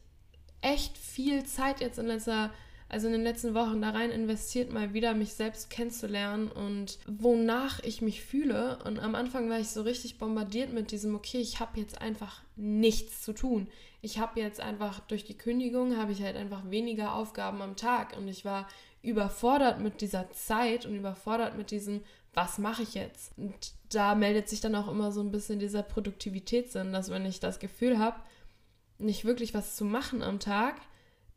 echt 0.61 0.97
viel 0.97 1.45
Zeit 1.45 1.81
jetzt 1.81 1.99
in 1.99 2.07
letzter 2.07 2.51
also 2.93 3.07
in 3.07 3.15
den 3.15 3.23
letzten 3.23 3.55
Wochen 3.55 3.81
da 3.81 3.91
rein 3.91 4.11
investiert, 4.11 4.71
mal 4.71 4.93
wieder 4.93 5.15
mich 5.15 5.33
selbst 5.33 5.71
kennenzulernen 5.71 6.53
und 6.53 6.99
wonach 7.07 7.83
ich 7.83 8.03
mich 8.03 8.23
fühle. 8.23 8.79
Und 8.85 8.99
am 8.99 9.15
Anfang 9.15 9.49
war 9.49 9.59
ich 9.59 9.71
so 9.71 9.81
richtig 9.81 10.19
bombardiert 10.19 10.75
mit 10.75 10.91
diesem, 10.91 11.15
okay, 11.15 11.39
ich 11.39 11.59
habe 11.59 11.81
jetzt 11.81 12.03
einfach 12.03 12.43
nichts 12.55 13.23
zu 13.23 13.33
tun. 13.33 13.67
Ich 14.03 14.19
habe 14.19 14.41
jetzt 14.41 14.61
einfach 14.61 15.01
durch 15.01 15.25
die 15.25 15.39
Kündigung, 15.39 15.97
habe 15.97 16.13
ich 16.13 16.23
halt 16.23 16.37
einfach 16.37 16.71
weniger 16.71 17.15
Aufgaben 17.15 17.63
am 17.63 17.77
Tag 17.77 18.15
und 18.15 18.29
ich 18.29 18.45
war 18.45 18.69
überfordert 19.01 19.81
mit 19.81 20.03
dieser 20.03 20.31
Zeit 20.33 20.85
und 20.85 20.95
überfordert 20.95 21.57
mit 21.57 21.71
diesem, 21.71 22.03
was 22.35 22.59
mache 22.59 22.83
ich 22.83 22.93
jetzt? 22.93 23.33
Und 23.39 23.73
da 23.89 24.15
meldet 24.15 24.51
sich 24.51 24.61
dann 24.61 24.75
auch 24.75 24.89
immer 24.89 25.13
so 25.13 25.23
ein 25.23 25.31
bisschen 25.31 25.59
dieser 25.59 25.83
Produktivitätssinn, 25.83 26.93
dass 26.93 27.11
wenn 27.11 27.25
ich 27.25 27.41
das 27.41 27.59
Gefühl 27.59 27.99
habe, 27.99 28.21
nicht 28.99 29.25
wirklich 29.25 29.55
was 29.55 29.77
zu 29.77 29.87
machen 29.87 30.23
am 30.23 30.41
Tag, 30.41 30.77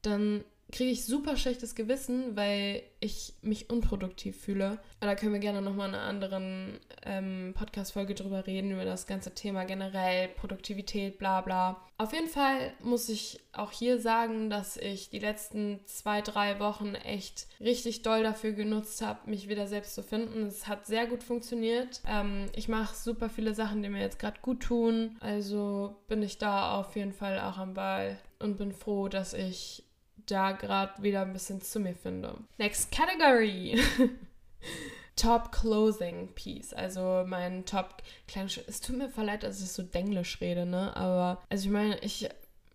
dann 0.02 0.44
kriege 0.76 0.92
ich 0.92 1.06
super 1.06 1.38
schlechtes 1.38 1.74
Gewissen, 1.74 2.36
weil 2.36 2.84
ich 3.00 3.34
mich 3.42 3.70
unproduktiv 3.70 4.38
fühle. 4.42 4.80
Aber 5.00 5.12
da 5.12 5.16
können 5.16 5.32
wir 5.32 5.40
gerne 5.40 5.62
nochmal 5.62 5.88
in 5.88 5.96
einer 5.96 6.04
anderen 6.04 6.80
ähm, 7.04 7.54
Podcast-Folge 7.56 8.14
drüber 8.14 8.46
reden, 8.46 8.72
über 8.72 8.84
das 8.84 9.08
ganze 9.08 9.34
Thema 9.34 9.64
generell, 9.64 10.28
Produktivität, 10.28 11.18
bla 11.18 11.40
bla. 11.40 11.82
Auf 11.98 12.12
jeden 12.12 12.28
Fall 12.28 12.74
muss 12.84 13.08
ich 13.08 13.40
auch 13.54 13.72
hier 13.72 14.02
sagen, 14.02 14.50
dass 14.50 14.76
ich 14.76 15.10
die 15.10 15.20
letzten 15.20 15.80
zwei, 15.86 16.20
drei 16.22 16.60
Wochen 16.60 16.94
echt 16.94 17.48
richtig 17.62 18.02
doll 18.02 18.24
dafür 18.24 18.52
genutzt 18.52 19.02
habe, 19.02 19.30
mich 19.30 19.48
wieder 19.48 19.68
selbst 19.68 19.96
zu 19.96 20.04
finden. 20.04 20.48
Es 20.48 20.68
hat 20.68 20.88
sehr 20.88 21.08
gut 21.08 21.24
funktioniert. 21.24 22.02
Ähm, 22.06 22.48
ich 22.54 22.68
mache 22.68 22.94
super 22.96 23.30
viele 23.30 23.54
Sachen, 23.54 23.82
die 23.82 23.88
mir 23.88 24.02
jetzt 24.02 24.20
gerade 24.20 24.42
gut 24.42 24.64
tun. 24.64 25.16
Also 25.22 25.96
bin 26.10 26.22
ich 26.22 26.38
da 26.38 26.78
auf 26.78 26.98
jeden 26.98 27.14
Fall 27.14 27.40
auch 27.40 27.58
am 27.58 27.76
Ball 27.76 28.20
und 28.40 28.58
bin 28.58 28.74
froh, 28.74 29.08
dass 29.08 29.34
ich 29.34 29.85
da 30.26 30.52
gerade 30.52 31.02
wieder 31.02 31.22
ein 31.22 31.34
bisschen 31.34 31.62
zu 31.62 31.80
mir 31.80 31.96
finde. 31.96 32.36
Next 32.58 32.92
Category. 32.92 33.80
Top 35.16 35.52
Clothing 35.52 36.34
Piece. 36.36 36.74
Also 36.74 37.24
mein 37.26 37.66
Top 37.66 38.04
Kleidungsstück. 38.28 38.66
Es 38.68 38.82
tut 38.82 38.98
mir 38.98 39.10
voll 39.10 39.26
leid, 39.26 39.44
dass 39.44 39.62
ich 39.62 39.72
so 39.72 39.84
denglisch 39.84 40.42
rede, 40.42 40.66
ne? 40.66 40.96
Aber, 40.96 41.42
also 41.50 41.66
ich 41.66 41.72
meine, 41.72 41.98
ich, 42.00 42.30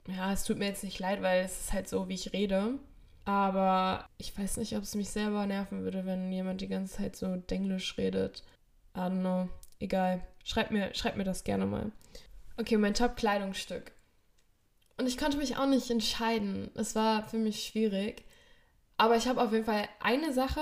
ja, 0.08 0.32
es 0.32 0.44
tut 0.44 0.58
mir 0.58 0.66
jetzt 0.66 0.84
nicht 0.84 0.98
leid, 0.98 1.22
weil 1.22 1.44
es 1.44 1.60
ist 1.60 1.72
halt 1.72 1.88
so, 1.88 2.08
wie 2.08 2.14
ich 2.14 2.32
rede. 2.32 2.78
Aber 3.26 4.06
ich 4.16 4.36
weiß 4.36 4.56
nicht, 4.56 4.76
ob 4.76 4.82
es 4.82 4.94
mich 4.94 5.10
selber 5.10 5.46
nerven 5.46 5.82
würde, 5.82 6.06
wenn 6.06 6.32
jemand 6.32 6.62
die 6.62 6.68
ganze 6.68 6.96
Zeit 6.96 7.16
so 7.16 7.36
denglisch 7.36 7.98
redet. 7.98 8.42
I 8.96 9.00
don't 9.00 9.20
know. 9.20 9.48
Egal. 9.78 10.22
Schreibt 10.44 10.70
mir, 10.70 10.94
schreibt 10.94 11.16
mir 11.16 11.24
das 11.24 11.44
gerne 11.44 11.66
mal. 11.66 11.92
Okay, 12.56 12.76
mein 12.76 12.94
Top 12.94 13.16
Kleidungsstück. 13.16 13.92
Und 15.00 15.06
ich 15.06 15.16
konnte 15.16 15.38
mich 15.38 15.56
auch 15.56 15.64
nicht 15.64 15.90
entscheiden. 15.90 16.70
Es 16.74 16.94
war 16.94 17.26
für 17.26 17.38
mich 17.38 17.64
schwierig. 17.64 18.22
Aber 18.98 19.16
ich 19.16 19.28
habe 19.28 19.40
auf 19.40 19.50
jeden 19.50 19.64
Fall 19.64 19.88
eine 19.98 20.34
Sache, 20.34 20.60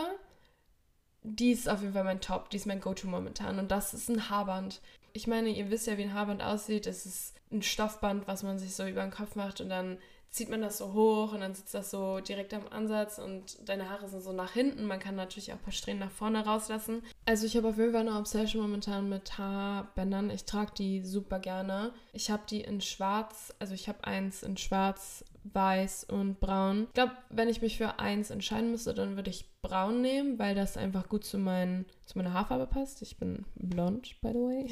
die 1.25 1.51
ist 1.51 1.69
auf 1.69 1.81
jeden 1.81 1.93
Fall 1.93 2.05
mein 2.05 2.21
Top, 2.21 2.49
die 2.49 2.57
ist 2.57 2.67
mein 2.67 2.81
Go-To 2.81 3.09
momentan. 3.09 3.59
Und 3.59 3.73
das 3.73 3.95
ist 3.95 4.09
ein 4.09 4.31
Haarband. 4.31 4.81
Ich 5.13 5.27
meine, 5.27 5.49
ihr 5.49 5.71
wisst 5.73 5.89
ja, 5.89 5.99
wie 5.99 6.05
ein 6.05 6.15
Haarband 6.15 6.41
aussieht. 6.41 6.87
Es 6.87 7.05
ist 7.05 7.35
ein 7.51 7.63
Stoffband, 7.63 8.29
was 8.29 8.45
man 8.45 8.61
sich 8.61 8.77
so 8.77 8.87
über 8.87 9.03
den 9.03 9.11
Kopf 9.11 9.35
macht 9.35 9.61
und 9.61 9.71
dann 9.71 9.99
zieht 10.31 10.51
man 10.51 10.61
das 10.61 10.79
so 10.79 10.93
hoch 10.93 11.33
und 11.33 11.41
dann 11.41 11.55
sitzt 11.55 11.75
das 11.75 11.91
so 11.91 12.21
direkt 12.21 12.53
am 12.53 12.69
Ansatz 12.69 13.19
und 13.19 13.69
deine 13.69 13.89
Haare 13.89 14.09
sind 14.09 14.23
so 14.23 14.33
nach 14.33 14.53
hinten. 14.53 14.85
Man 14.85 15.01
kann 15.01 15.17
natürlich 15.17 15.53
auch 15.53 15.57
ein 15.57 15.63
paar 15.63 15.73
Strähnen 15.73 16.01
nach 16.01 16.11
vorne 16.11 16.45
rauslassen. 16.45 17.03
Also 17.25 17.47
ich 17.47 17.57
habe 17.57 17.69
auf 17.69 17.79
jeden 17.79 17.93
Fall 17.93 18.03
eine 18.03 18.19
Obsession 18.19 18.63
momentan 18.63 19.09
mit 19.09 19.39
Haarbändern. 19.39 20.31
Ich 20.31 20.45
trage 20.45 20.73
die 20.77 21.03
super 21.03 21.39
gerne. 21.39 21.93
Ich 22.13 22.31
habe 22.31 22.43
die 22.49 22.61
in 22.61 22.81
schwarz, 22.81 23.55
also 23.59 23.75
ich 23.75 23.89
habe 23.89 24.05
eins 24.05 24.43
in 24.43 24.57
schwarz, 24.57 25.25
weiß 25.45 26.05
und 26.05 26.41
braun. 26.41 26.85
Ich 26.89 26.95
glaube, 26.95 27.13
wenn 27.31 27.49
ich 27.49 27.63
mich 27.63 27.79
für 27.79 27.99
eins 27.99 28.31
entscheiden 28.31 28.71
müsste, 28.71 28.93
dann 28.93 29.17
würde 29.17 29.31
ich 29.31 29.49
braun 29.63 30.03
nehmen, 30.03 30.39
weil 30.39 30.55
das 30.55 30.77
einfach 30.77 31.09
gut 31.09 31.25
zu, 31.25 31.39
mein, 31.39 31.87
zu 32.05 32.19
meiner 32.19 32.35
Haarfarbe 32.35 32.67
passt. 32.67 33.01
Ich 33.01 33.17
bin 33.17 33.47
blond, 33.55 34.21
by 34.21 34.29
the 34.29 34.35
way. 34.35 34.71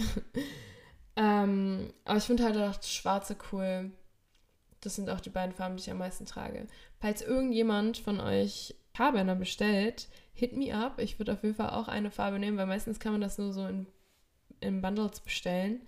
ähm, 1.16 1.92
aber 2.04 2.18
ich 2.18 2.24
finde 2.24 2.44
halt 2.44 2.56
auch 2.58 2.82
Schwarze 2.82 3.36
cool 3.52 3.90
das 4.86 4.94
sind 4.94 5.10
auch 5.10 5.20
die 5.20 5.30
beiden 5.30 5.54
Farben, 5.54 5.76
die 5.76 5.82
ich 5.82 5.90
am 5.90 5.98
meisten 5.98 6.26
trage. 6.26 6.66
Falls 7.00 7.20
irgendjemand 7.20 7.98
von 7.98 8.20
euch 8.20 8.76
Haarbänder 8.96 9.34
bestellt, 9.34 10.08
hit 10.32 10.56
me 10.56 10.74
up. 10.74 11.00
Ich 11.00 11.18
würde 11.18 11.32
auf 11.32 11.42
jeden 11.42 11.56
Fall 11.56 11.70
auch 11.70 11.88
eine 11.88 12.10
Farbe 12.10 12.38
nehmen, 12.38 12.56
weil 12.56 12.66
meistens 12.66 13.00
kann 13.00 13.12
man 13.12 13.20
das 13.20 13.36
nur 13.36 13.52
so 13.52 13.66
in, 13.66 13.86
in 14.60 14.80
Bundles 14.80 15.20
bestellen. 15.20 15.80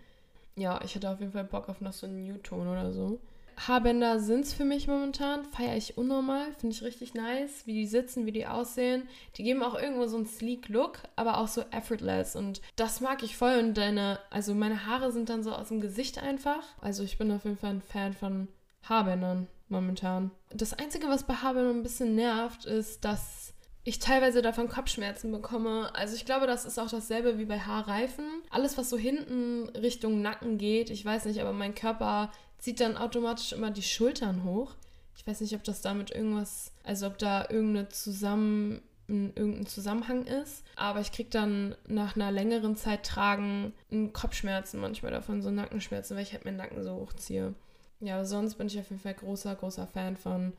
Ja, 0.57 0.81
ich 0.85 0.97
hätte 0.97 1.09
auf 1.09 1.21
jeden 1.21 1.33
Fall 1.33 1.45
Bock 1.45 1.69
auf 1.69 1.81
noch 1.81 1.93
so 1.93 2.07
einen 2.07 2.25
Newton 2.25 2.67
oder 2.67 2.93
so. 2.93 3.21
Haarbänder 3.67 4.19
sind 4.19 4.45
es 4.45 4.53
für 4.53 4.65
mich 4.65 4.89
momentan. 4.89 5.45
Feiere 5.45 5.77
ich 5.77 5.97
unnormal. 5.97 6.53
Finde 6.59 6.75
ich 6.75 6.83
richtig 6.83 7.15
nice, 7.15 7.67
wie 7.67 7.75
die 7.75 7.87
sitzen, 7.87 8.27
wie 8.27 8.33
die 8.33 8.47
aussehen. 8.47 9.09
Die 9.37 9.45
geben 9.45 9.63
auch 9.63 9.75
irgendwo 9.75 10.07
so 10.07 10.17
einen 10.17 10.27
sleek 10.27 10.69
Look, 10.69 11.01
aber 11.15 11.39
auch 11.39 11.49
so 11.49 11.63
effortless. 11.71 12.35
Und 12.35 12.61
das 12.77 13.01
mag 13.01 13.23
ich 13.23 13.37
voll. 13.37 13.59
Und 13.59 13.75
deine, 13.75 14.19
also 14.31 14.55
meine 14.55 14.87
Haare 14.87 15.13
sind 15.13 15.29
dann 15.29 15.45
so 15.45 15.53
aus 15.53 15.69
dem 15.69 15.81
Gesicht 15.81 16.21
einfach. 16.21 16.65
Also 16.81 17.05
ich 17.05 17.17
bin 17.17 17.31
auf 17.31 17.45
jeden 17.45 17.59
Fall 17.59 17.71
ein 17.71 17.83
Fan 17.83 18.13
von 18.13 18.49
Haarbändern 18.83 19.49
momentan. 19.69 20.31
Das 20.51 20.75
Einzige, 20.75 21.09
was 21.09 21.25
bei 21.25 21.35
Haarbändern 21.35 21.79
ein 21.79 21.83
bisschen 21.83 22.15
nervt, 22.15 22.65
ist, 22.65 23.05
dass 23.05 23.53
ich 23.85 23.99
teilweise 23.99 24.43
davon 24.43 24.69
Kopfschmerzen 24.69 25.33
bekomme. 25.33 25.91
Also 25.95 26.15
ich 26.15 26.27
glaube, 26.27 26.47
das 26.47 26.65
ist 26.65 26.79
auch 26.79 26.91
dasselbe 26.91 27.39
wie 27.39 27.47
bei 27.47 27.59
Haarreifen. 27.59 28.25
Alles, 28.51 28.77
was 28.77 28.91
so 28.91 28.99
hinten 28.99 29.69
Richtung 29.71 30.21
Nacken 30.21 30.59
geht, 30.59 30.91
ich 30.91 31.05
weiß 31.05 31.25
nicht, 31.25 31.41
aber 31.41 31.53
mein 31.53 31.75
Körper 31.75 32.31
zieht 32.59 32.81
dann 32.81 32.97
automatisch 32.97 33.53
immer 33.53 33.71
die 33.71 33.83
Schultern 33.83 34.45
hoch. 34.45 34.75
Ich 35.17 35.27
weiß 35.27 35.41
nicht, 35.41 35.55
ob 35.55 35.65
das 35.65 35.81
damit 35.81 36.11
irgendwas, 36.11 36.73
also 36.85 37.07
ob 37.07 37.19
da 37.19 37.47
irgendeine 37.49 37.89
zusammen 37.89 38.83
irgendein 39.09 39.67
Zusammenhang 39.67 40.27
ist. 40.27 40.65
Aber 40.77 41.01
ich 41.01 41.13
kriege 41.13 41.31
dann 41.31 41.75
nach 41.87 42.15
einer 42.15 42.31
längeren 42.31 42.77
Zeit 42.77 43.07
tragen 43.07 43.73
Kopfschmerzen 44.13 44.81
manchmal 44.81 45.13
davon, 45.13 45.41
so 45.41 45.51
Nackenschmerzen, 45.51 46.15
weil 46.15 46.25
ich 46.25 46.35
halt 46.35 46.45
meinen 46.45 46.59
Nacken 46.59 46.85
so 46.85 46.93
hochziehe. 46.93 47.55
Ja, 48.01 48.25
sonst 48.25 48.55
bin 48.55 48.69
ich 48.69 48.79
auf 48.79 48.91
jeden 48.91 49.03
Fall 49.03 49.15
großer, 49.15 49.55
großer 49.55 49.87
Fan 49.87 50.17
von 50.17 50.53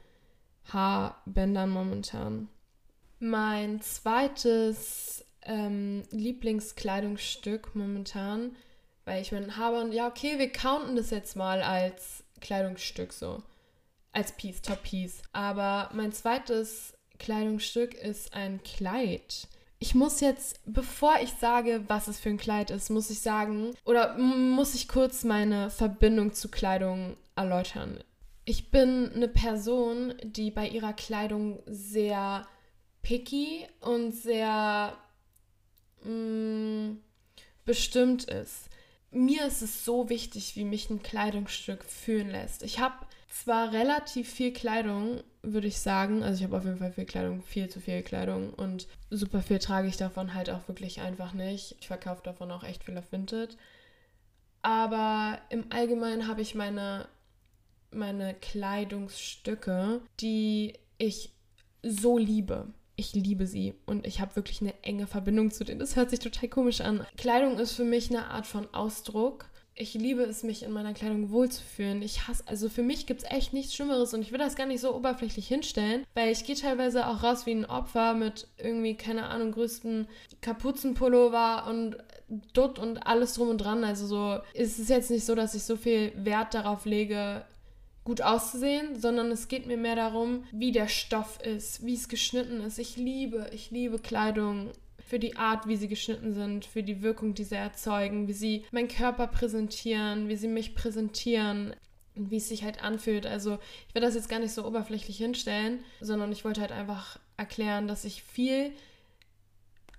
Haarbändern 0.65 1.69
momentan. 1.69 2.49
Mein 3.19 3.82
zweites 3.82 5.25
ähm, 5.43 6.04
Lieblingskleidungsstück 6.12 7.75
momentan, 7.75 8.56
weil 9.06 9.21
ich 9.21 9.32
mein 9.32 9.58
Haarband, 9.58 9.93
ja, 9.93 10.08
okay, 10.08 10.38
wir 10.38 10.52
counten 10.52 10.95
das 10.95 11.10
jetzt 11.10 11.36
mal 11.36 11.62
als 11.62 12.23
Kleidungsstück 12.41 13.13
so. 13.13 13.41
Als 14.12 14.32
Piece, 14.34 14.62
Top 14.62 14.84
Piece. 14.84 15.21
Aber 15.32 15.89
mein 15.93 16.12
zweites 16.12 16.93
Kleidungsstück 17.19 17.93
ist 17.93 18.34
ein 18.34 18.62
Kleid 18.63 19.47
ich 19.80 19.95
muss 19.95 20.19
jetzt, 20.19 20.60
bevor 20.65 21.15
ich 21.23 21.32
sage, 21.39 21.86
was 21.88 22.10
es 22.10 22.19
für 22.19 22.30
ein 22.30 22.38
Kleid 22.38 22.69
ist, 22.69 22.89
muss 22.89 23.10
ich 23.10 23.21
sagen, 23.21 23.73
oder 23.86 24.17
muss 24.17 24.75
ich 24.75 24.89
kurz 24.89 25.23
meine 25.23 25.69
Verbindung 25.69 26.34
zu 26.34 26.49
Kleidung 26.49 27.15
erläutern. 27.39 28.04
Ich 28.45 28.71
bin 28.71 29.12
eine 29.13 29.28
Person, 29.28 30.13
die 30.23 30.52
bei 30.52 30.67
ihrer 30.67 30.93
Kleidung 30.93 31.62
sehr 31.65 32.47
picky 33.02 33.67
und 33.82 34.12
sehr 34.12 34.97
mh, 36.04 36.12
mm, 36.12 36.99
bestimmt 37.65 38.25
ist. 38.25 38.69
Mir 39.12 39.45
ist 39.45 39.62
es 39.62 39.86
so 39.86 40.10
wichtig, 40.10 40.56
wie 40.56 40.63
mich 40.63 40.89
ein 40.89 41.02
Kleidungsstück 41.02 41.84
fühlen 41.84 42.30
lässt. 42.30 42.63
Ich 42.63 42.80
habe 42.80 43.06
zwar 43.30 43.71
relativ 43.71 44.32
viel 44.32 44.52
Kleidung, 44.54 45.21
würde 45.41 45.67
ich 45.67 45.80
sagen. 45.80 46.23
Also 46.23 46.39
ich 46.39 46.43
habe 46.43 46.58
auf 46.58 46.65
jeden 46.65 46.78
Fall 46.78 46.91
viel 46.91 47.06
Kleidung, 47.06 47.41
viel 47.41 47.69
zu 47.69 47.80
viel 47.80 48.02
Kleidung 48.04 48.54
und 48.54 48.88
super 49.10 49.41
viel 49.41 49.60
trage 49.60 49.88
ich 49.88 49.97
davon 49.97 50.34
halt 50.34 50.49
auch 50.49 50.67
wirklich 50.67 51.02
einfach 51.02 51.34
nicht. 51.34 51.75
Ich 51.80 51.88
verkaufe 51.88 52.21
davon 52.23 52.52
auch 52.52 52.63
echt 52.63 52.84
viel 52.84 52.97
auf 52.97 53.12
Vinted. 53.12 53.58
Aber 54.62 55.39
im 55.49 55.71
Allgemeinen 55.71 56.28
habe 56.28 56.41
ich 56.41 56.54
meine, 56.54 57.08
meine 57.91 58.34
Kleidungsstücke, 58.34 60.02
die 60.19 60.73
ich 60.97 61.32
so 61.84 62.17
liebe. 62.17 62.67
Ich 62.95 63.13
liebe 63.13 63.47
sie 63.47 63.75
und 63.86 64.06
ich 64.06 64.19
habe 64.19 64.36
wirklich 64.36 64.62
eine 64.62 64.73
enge 64.84 65.08
Verbindung 65.08 65.52
zu 65.52 65.63
denen. 65.63 65.80
Das 65.80 65.95
hört 65.95 66.10
sich 66.10 66.19
total 66.19 66.49
komisch 66.49 66.82
an. 66.82 67.06
Kleidung 67.15 67.58
ist 67.58 67.71
für 67.71 67.86
mich 67.86 68.10
eine 68.10 68.28
Art 68.28 68.45
von 68.45 68.67
Ausdruck 68.73 69.49
ich 69.82 69.93
liebe 69.93 70.23
es, 70.23 70.43
mich 70.43 70.63
in 70.63 70.71
meiner 70.71 70.93
Kleidung 70.93 71.32
wohlzufühlen. 71.32 72.02
Ich 72.02 72.28
hasse, 72.28 72.43
also 72.47 72.67
für 72.67 72.84
mich 72.84 73.06
gibt 73.06 73.23
es 73.23 73.32
echt 73.32 73.54
nichts 73.54 73.73
Schlimmeres 73.73 74.13
und 74.13 74.21
ich 74.21 74.32
will 74.34 74.38
das 74.38 74.58
gar 74.58 74.65
nicht 74.65 74.82
so 74.82 74.93
oberflächlich 74.93 75.47
hinstellen, 75.47 76.06
weil 76.13 76.32
ich 76.32 76.43
gehe 76.43 76.58
teilweise 76.58 77.08
auch 77.08 77.23
raus 77.23 77.45
wie 77.45 77.52
ein 77.52 77.65
Opfer 77.65 78.13
mit 78.13 78.47
irgendwie, 78.58 78.95
keine 78.95 79.28
Ahnung, 79.28 79.54
größten 79.54 80.10
Kapuzenpullover 80.41 81.65
und 81.67 81.95
Dutt 82.54 82.78
und 82.78 83.08
alles 83.08 83.36
drum 83.36 83.47
und 83.47 83.60
dran. 83.60 83.86
Also 83.86 84.06
so 84.06 84.39
ist 84.54 84.80
es 84.80 84.89
jetzt 84.89 85.12
nicht 85.12 85.25
so, 85.25 85.34
dass 85.34 85.56
ich 85.56 85.63
so 85.63 85.78
viel 85.78 86.12
Wert 86.15 86.54
darauf 86.54 86.86
lege, 86.86 87.45
gut 88.09 88.23
auszusehen, 88.23 88.99
sondern 88.99 89.29
es 89.29 89.49
geht 89.49 89.67
mir 89.67 89.77
mehr 89.77 89.95
darum, 89.95 90.43
wie 90.51 90.71
der 90.71 90.87
Stoff 90.87 91.39
ist, 91.43 91.85
wie 91.85 91.93
es 91.93 92.09
geschnitten 92.09 92.59
ist. 92.61 92.79
Ich 92.79 92.97
liebe, 92.97 93.51
ich 93.53 93.69
liebe 93.69 93.99
Kleidung 93.99 94.71
für 94.97 95.19
die 95.19 95.37
Art, 95.37 95.67
wie 95.67 95.75
sie 95.75 95.87
geschnitten 95.87 96.33
sind, 96.33 96.65
für 96.65 96.81
die 96.81 97.03
Wirkung, 97.03 97.35
die 97.35 97.43
sie 97.43 97.53
erzeugen, 97.53 98.27
wie 98.27 98.33
sie 98.33 98.65
meinen 98.71 98.87
Körper 98.87 99.27
präsentieren, 99.27 100.27
wie 100.27 100.37
sie 100.37 100.47
mich 100.47 100.73
präsentieren 100.73 101.75
und 102.15 102.31
wie 102.31 102.37
es 102.37 102.49
sich 102.49 102.63
halt 102.63 102.83
anfühlt. 102.83 103.27
Also 103.27 103.59
ich 103.87 103.93
werde 103.93 104.07
das 104.07 104.15
jetzt 104.15 104.27
gar 104.27 104.39
nicht 104.39 104.53
so 104.53 104.65
oberflächlich 104.65 105.17
hinstellen, 105.17 105.83
sondern 106.01 106.31
ich 106.31 106.43
wollte 106.43 106.61
halt 106.61 106.71
einfach 106.71 107.19
erklären, 107.37 107.87
dass 107.87 108.05
ich 108.05 108.23
viel 108.23 108.71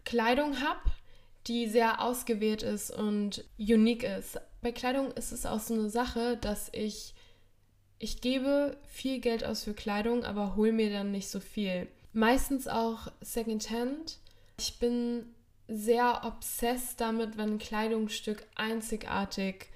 Kleidung 0.04 0.60
habe, 0.60 0.80
die 1.46 1.68
sehr 1.68 2.02
ausgewählt 2.02 2.64
ist 2.64 2.90
und 2.90 3.44
unique 3.56 4.02
ist. 4.02 4.40
Bei 4.62 4.72
Kleidung 4.72 5.12
ist 5.12 5.30
es 5.30 5.46
auch 5.46 5.60
so 5.60 5.74
eine 5.74 5.90
Sache, 5.90 6.36
dass 6.36 6.70
ich 6.72 7.14
ich 8.00 8.20
gebe 8.20 8.76
viel 8.88 9.20
Geld 9.20 9.44
aus 9.44 9.62
für 9.62 9.74
Kleidung, 9.74 10.24
aber 10.24 10.56
hole 10.56 10.72
mir 10.72 10.90
dann 10.90 11.12
nicht 11.12 11.28
so 11.28 11.38
viel. 11.38 11.86
Meistens 12.12 12.66
auch 12.66 13.12
Secondhand 13.20 14.18
ich 14.60 14.78
bin 14.78 15.24
sehr 15.68 16.20
obsessed 16.24 17.00
damit, 17.00 17.38
wenn 17.38 17.54
ein 17.54 17.58
Kleidungsstück 17.58 18.46
einzigartig 18.56 19.68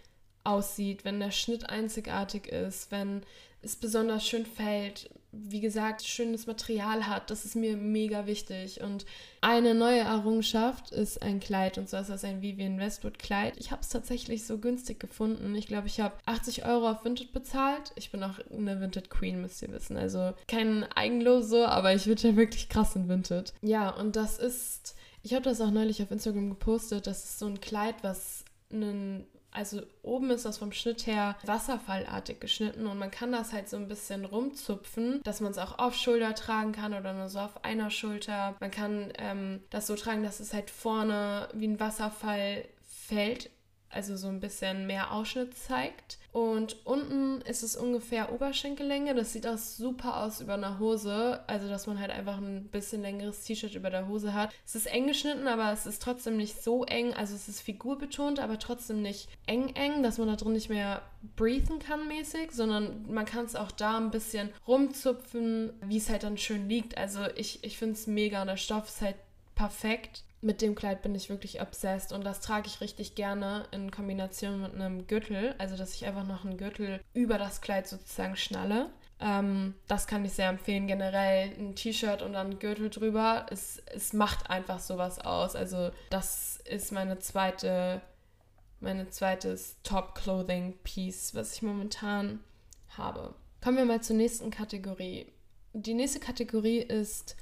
aussieht, 0.44 1.06
wenn 1.06 1.20
der 1.20 1.30
Schnitt 1.30 1.70
einzigartig 1.70 2.48
ist, 2.48 2.90
wenn 2.90 3.22
es 3.62 3.76
besonders 3.76 4.28
schön 4.28 4.44
fällt, 4.44 5.08
wie 5.36 5.60
gesagt, 5.60 6.04
schönes 6.04 6.46
Material 6.46 7.06
hat. 7.06 7.30
Das 7.30 7.44
ist 7.44 7.56
mir 7.56 7.76
mega 7.76 8.26
wichtig. 8.26 8.80
Und 8.80 9.04
eine 9.40 9.74
neue 9.74 10.00
Errungenschaft 10.00 10.90
ist 10.90 11.22
ein 11.22 11.40
Kleid. 11.40 11.78
Und 11.78 11.88
zwar 11.88 12.02
ist 12.02 12.10
das 12.10 12.24
ein 12.24 12.42
Vivian 12.42 12.78
Westwood 12.78 13.18
Kleid. 13.18 13.54
Ich 13.56 13.70
habe 13.70 13.82
es 13.82 13.88
tatsächlich 13.88 14.46
so 14.46 14.58
günstig 14.58 15.00
gefunden. 15.00 15.54
Ich 15.54 15.66
glaube, 15.66 15.86
ich 15.86 16.00
habe 16.00 16.14
80 16.26 16.64
Euro 16.64 16.90
auf 16.90 17.04
Vinted 17.04 17.32
bezahlt. 17.32 17.92
Ich 17.96 18.10
bin 18.10 18.22
auch 18.22 18.38
eine 18.50 18.80
Vinted 18.80 19.10
Queen, 19.10 19.40
müsst 19.40 19.62
ihr 19.62 19.72
wissen. 19.72 19.96
Also 19.96 20.32
kein 20.48 20.84
Eigenlos 20.94 21.48
so, 21.48 21.64
aber 21.64 21.94
ich 21.94 22.04
bin 22.04 22.16
ja 22.16 22.36
wirklich 22.36 22.68
krass 22.68 22.96
in 22.96 23.08
Vinted. 23.08 23.52
Ja, 23.62 23.90
und 23.90 24.16
das 24.16 24.38
ist. 24.38 24.94
Ich 25.22 25.32
habe 25.32 25.44
das 25.44 25.60
auch 25.60 25.70
neulich 25.70 26.02
auf 26.02 26.10
Instagram 26.10 26.50
gepostet. 26.50 27.06
Das 27.06 27.24
ist 27.24 27.38
so 27.38 27.46
ein 27.46 27.60
Kleid, 27.60 27.96
was 28.02 28.44
einen 28.70 29.26
also 29.54 29.82
oben 30.02 30.30
ist 30.30 30.44
das 30.44 30.58
vom 30.58 30.72
Schnitt 30.72 31.06
her 31.06 31.36
wasserfallartig 31.46 32.40
geschnitten 32.40 32.86
und 32.86 32.98
man 32.98 33.10
kann 33.10 33.32
das 33.32 33.52
halt 33.52 33.68
so 33.68 33.76
ein 33.76 33.88
bisschen 33.88 34.26
rumzupfen, 34.26 35.22
dass 35.22 35.40
man 35.40 35.52
es 35.52 35.58
auch 35.58 35.78
auf 35.78 35.94
Schulter 35.94 36.34
tragen 36.34 36.72
kann 36.72 36.92
oder 36.92 37.14
nur 37.14 37.28
so 37.28 37.38
auf 37.38 37.64
einer 37.64 37.90
Schulter. 37.90 38.56
Man 38.60 38.70
kann 38.70 39.12
ähm, 39.18 39.62
das 39.70 39.86
so 39.86 39.96
tragen, 39.96 40.22
dass 40.22 40.40
es 40.40 40.52
halt 40.52 40.70
vorne 40.70 41.48
wie 41.54 41.68
ein 41.68 41.80
Wasserfall 41.80 42.64
fällt 43.06 43.50
also 43.94 44.16
so 44.16 44.28
ein 44.28 44.40
bisschen 44.40 44.86
mehr 44.86 45.12
Ausschnitt 45.12 45.56
zeigt. 45.56 46.18
Und 46.34 46.84
unten 46.84 47.42
ist 47.42 47.62
es 47.62 47.76
ungefähr 47.76 48.32
Oberschenkellänge. 48.32 49.14
Das 49.14 49.32
sieht 49.32 49.46
auch 49.46 49.56
super 49.56 50.24
aus 50.24 50.40
über 50.40 50.54
einer 50.54 50.80
Hose. 50.80 51.38
Also, 51.46 51.68
dass 51.68 51.86
man 51.86 52.00
halt 52.00 52.10
einfach 52.10 52.38
ein 52.38 52.66
bisschen 52.72 53.02
längeres 53.02 53.44
T-Shirt 53.44 53.76
über 53.76 53.88
der 53.88 54.08
Hose 54.08 54.34
hat. 54.34 54.52
Es 54.66 54.74
ist 54.74 54.86
eng 54.86 55.06
geschnitten, 55.06 55.46
aber 55.46 55.70
es 55.70 55.86
ist 55.86 56.02
trotzdem 56.02 56.36
nicht 56.36 56.60
so 56.60 56.84
eng. 56.86 57.14
Also, 57.14 57.36
es 57.36 57.46
ist 57.46 57.60
figurbetont, 57.60 58.40
aber 58.40 58.58
trotzdem 58.58 59.00
nicht 59.00 59.28
eng 59.46 59.76
eng, 59.76 60.02
dass 60.02 60.18
man 60.18 60.26
da 60.26 60.34
drin 60.34 60.54
nicht 60.54 60.70
mehr 60.70 61.02
breathen 61.36 61.78
kann 61.78 62.08
mäßig, 62.08 62.50
sondern 62.50 63.06
man 63.08 63.26
kann 63.26 63.44
es 63.44 63.54
auch 63.54 63.70
da 63.70 63.96
ein 63.96 64.10
bisschen 64.10 64.50
rumzupfen, 64.66 65.72
wie 65.82 65.98
es 65.98 66.10
halt 66.10 66.24
dann 66.24 66.36
schön 66.36 66.68
liegt. 66.68 66.98
Also, 66.98 67.20
ich, 67.36 67.62
ich 67.62 67.78
finde 67.78 67.94
es 67.94 68.08
mega. 68.08 68.40
Und 68.40 68.48
der 68.48 68.56
Stoff 68.56 68.88
ist 68.88 69.02
halt 69.02 69.14
perfekt. 69.54 70.24
Mit 70.40 70.60
dem 70.60 70.74
Kleid 70.74 71.00
bin 71.00 71.14
ich 71.14 71.30
wirklich 71.30 71.62
obsessed 71.62 72.12
und 72.12 72.22
das 72.22 72.40
trage 72.40 72.66
ich 72.66 72.82
richtig 72.82 73.14
gerne 73.14 73.66
in 73.70 73.90
Kombination 73.90 74.60
mit 74.60 74.74
einem 74.74 75.06
Gürtel. 75.06 75.54
Also, 75.56 75.76
dass 75.76 75.94
ich 75.94 76.04
einfach 76.04 76.26
noch 76.26 76.44
einen 76.44 76.58
Gürtel 76.58 77.00
über 77.14 77.38
das 77.38 77.62
Kleid 77.62 77.88
sozusagen 77.88 78.36
schnalle. 78.36 78.90
Ähm, 79.20 79.74
das 79.88 80.06
kann 80.06 80.24
ich 80.24 80.32
sehr 80.32 80.50
empfehlen. 80.50 80.86
Generell 80.86 81.54
ein 81.58 81.74
T-Shirt 81.74 82.20
und 82.20 82.34
dann 82.34 82.50
ein 82.50 82.58
Gürtel 82.58 82.90
drüber. 82.90 83.46
Es, 83.50 83.82
es 83.86 84.12
macht 84.12 84.50
einfach 84.50 84.80
sowas 84.80 85.18
aus. 85.18 85.56
Also, 85.56 85.90
das 86.10 86.60
ist 86.66 86.92
meine 86.92 87.18
zweite, 87.20 88.02
meine 88.80 89.08
zweites 89.08 89.78
Top-Clothing-Piece, 89.82 91.34
was 91.34 91.54
ich 91.54 91.62
momentan 91.62 92.40
habe. 92.98 93.34
Kommen 93.62 93.78
wir 93.78 93.86
mal 93.86 94.02
zur 94.02 94.16
nächsten 94.16 94.50
Kategorie. 94.50 95.32
Die 95.72 95.94
nächste 95.94 96.20
Kategorie 96.20 96.80
ist 96.80 97.34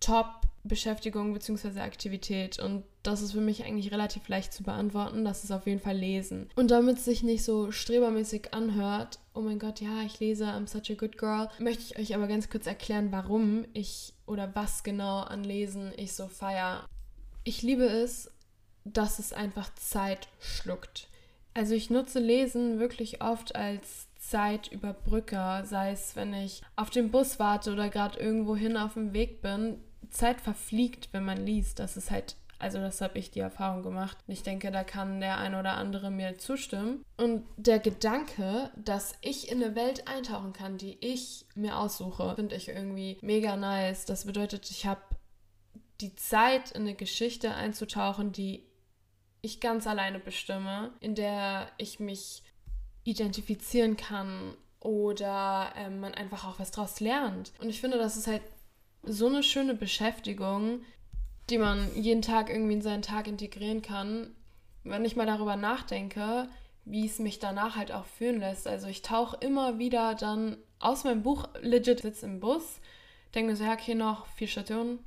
Top-Beschäftigung 0.00 1.32
bzw. 1.32 1.80
Aktivität. 1.80 2.58
Und 2.58 2.84
das 3.02 3.22
ist 3.22 3.32
für 3.32 3.40
mich 3.40 3.64
eigentlich 3.64 3.92
relativ 3.92 4.28
leicht 4.28 4.52
zu 4.52 4.62
beantworten. 4.62 5.24
Das 5.24 5.44
ist 5.44 5.50
auf 5.50 5.66
jeden 5.66 5.80
Fall 5.80 5.96
Lesen. 5.96 6.50
Und 6.56 6.70
damit 6.70 6.98
es 6.98 7.04
sich 7.04 7.22
nicht 7.22 7.44
so 7.44 7.70
strebermäßig 7.70 8.54
anhört, 8.54 9.18
oh 9.34 9.40
mein 9.40 9.58
Gott, 9.58 9.80
ja, 9.80 10.02
ich 10.02 10.20
lese, 10.20 10.46
I'm 10.46 10.66
such 10.66 10.90
a 10.90 10.98
good 10.98 11.16
girl, 11.18 11.48
möchte 11.58 11.82
ich 11.82 11.98
euch 11.98 12.14
aber 12.14 12.26
ganz 12.26 12.50
kurz 12.50 12.66
erklären, 12.66 13.12
warum 13.12 13.64
ich 13.72 14.14
oder 14.26 14.54
was 14.54 14.82
genau 14.82 15.20
an 15.20 15.44
Lesen 15.44 15.92
ich 15.96 16.12
so 16.12 16.26
feier. 16.26 16.86
Ich 17.44 17.62
liebe 17.62 17.84
es, 17.84 18.30
dass 18.84 19.18
es 19.18 19.32
einfach 19.32 19.72
Zeit 19.74 20.28
schluckt. 20.40 21.08
Also 21.54 21.74
ich 21.74 21.90
nutze 21.90 22.20
Lesen 22.20 22.78
wirklich 22.78 23.22
oft 23.22 23.56
als 23.56 24.06
Zeitüberbrücker, 24.18 25.64
sei 25.64 25.92
es, 25.92 26.14
wenn 26.14 26.34
ich 26.34 26.62
auf 26.76 26.90
den 26.90 27.10
Bus 27.10 27.38
warte 27.38 27.72
oder 27.72 27.88
gerade 27.88 28.18
irgendwo 28.20 28.54
hin 28.54 28.76
auf 28.76 28.94
dem 28.94 29.12
Weg 29.12 29.40
bin. 29.40 29.82
Zeit 30.10 30.40
verfliegt, 30.40 31.08
wenn 31.12 31.24
man 31.24 31.44
liest. 31.44 31.78
Das 31.78 31.96
ist 31.96 32.10
halt, 32.10 32.36
also 32.58 32.78
das 32.78 33.00
habe 33.00 33.18
ich 33.18 33.30
die 33.30 33.40
Erfahrung 33.40 33.82
gemacht. 33.82 34.16
Ich 34.26 34.42
denke, 34.42 34.70
da 34.70 34.84
kann 34.84 35.20
der 35.20 35.38
ein 35.38 35.54
oder 35.54 35.76
andere 35.76 36.10
mir 36.10 36.38
zustimmen. 36.38 37.04
Und 37.16 37.44
der 37.56 37.78
Gedanke, 37.78 38.70
dass 38.76 39.14
ich 39.20 39.50
in 39.50 39.62
eine 39.62 39.74
Welt 39.74 40.08
eintauchen 40.08 40.52
kann, 40.52 40.78
die 40.78 40.98
ich 41.00 41.46
mir 41.54 41.78
aussuche, 41.78 42.34
finde 42.34 42.56
ich 42.56 42.68
irgendwie 42.68 43.18
mega 43.22 43.56
nice. 43.56 44.04
Das 44.04 44.24
bedeutet, 44.24 44.70
ich 44.70 44.86
habe 44.86 45.02
die 46.00 46.14
Zeit 46.14 46.72
in 46.72 46.82
eine 46.82 46.94
Geschichte 46.94 47.54
einzutauchen, 47.54 48.32
die 48.32 48.64
ich 49.40 49.60
ganz 49.60 49.86
alleine 49.86 50.18
bestimme, 50.18 50.92
in 51.00 51.14
der 51.14 51.70
ich 51.78 52.00
mich 52.00 52.42
identifizieren 53.04 53.96
kann 53.96 54.54
oder 54.80 55.72
ähm, 55.76 56.00
man 56.00 56.14
einfach 56.14 56.46
auch 56.46 56.58
was 56.58 56.70
draus 56.70 57.00
lernt. 57.00 57.52
Und 57.60 57.68
ich 57.68 57.80
finde, 57.80 57.98
das 57.98 58.16
ist 58.16 58.26
halt 58.26 58.42
so 59.12 59.26
eine 59.26 59.42
schöne 59.42 59.74
Beschäftigung, 59.74 60.80
die 61.50 61.58
man 61.58 61.90
jeden 61.94 62.22
Tag 62.22 62.50
irgendwie 62.50 62.74
in 62.74 62.82
seinen 62.82 63.02
Tag 63.02 63.26
integrieren 63.26 63.82
kann. 63.82 64.34
Wenn 64.84 65.04
ich 65.04 65.16
mal 65.16 65.26
darüber 65.26 65.56
nachdenke, 65.56 66.48
wie 66.84 67.06
es 67.06 67.18
mich 67.18 67.38
danach 67.38 67.76
halt 67.76 67.92
auch 67.92 68.06
fühlen 68.06 68.40
lässt. 68.40 68.66
Also 68.66 68.86
ich 68.86 69.02
tauche 69.02 69.36
immer 69.40 69.78
wieder 69.78 70.14
dann 70.14 70.56
aus 70.78 71.04
meinem 71.04 71.22
Buch 71.22 71.48
legit 71.60 72.00
sitze 72.00 72.26
im 72.26 72.40
Bus, 72.40 72.80
denke 73.34 73.50
mir 73.50 73.56
so, 73.56 73.64
ja, 73.64 73.72
okay, 73.74 73.94
noch 73.94 74.26
vier 74.26 74.48
Stationen. 74.48 75.00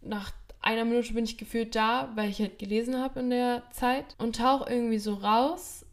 Nach 0.00 0.32
einer 0.60 0.84
Minute 0.84 1.12
bin 1.12 1.24
ich 1.24 1.38
gefühlt 1.38 1.74
da, 1.74 2.12
weil 2.14 2.30
ich 2.30 2.38
halt 2.38 2.58
gelesen 2.58 2.98
habe 2.98 3.20
in 3.20 3.30
der 3.30 3.62
Zeit 3.72 4.14
und 4.18 4.36
tauche 4.36 4.70
irgendwie 4.70 4.98
so 4.98 5.14
raus 5.14 5.84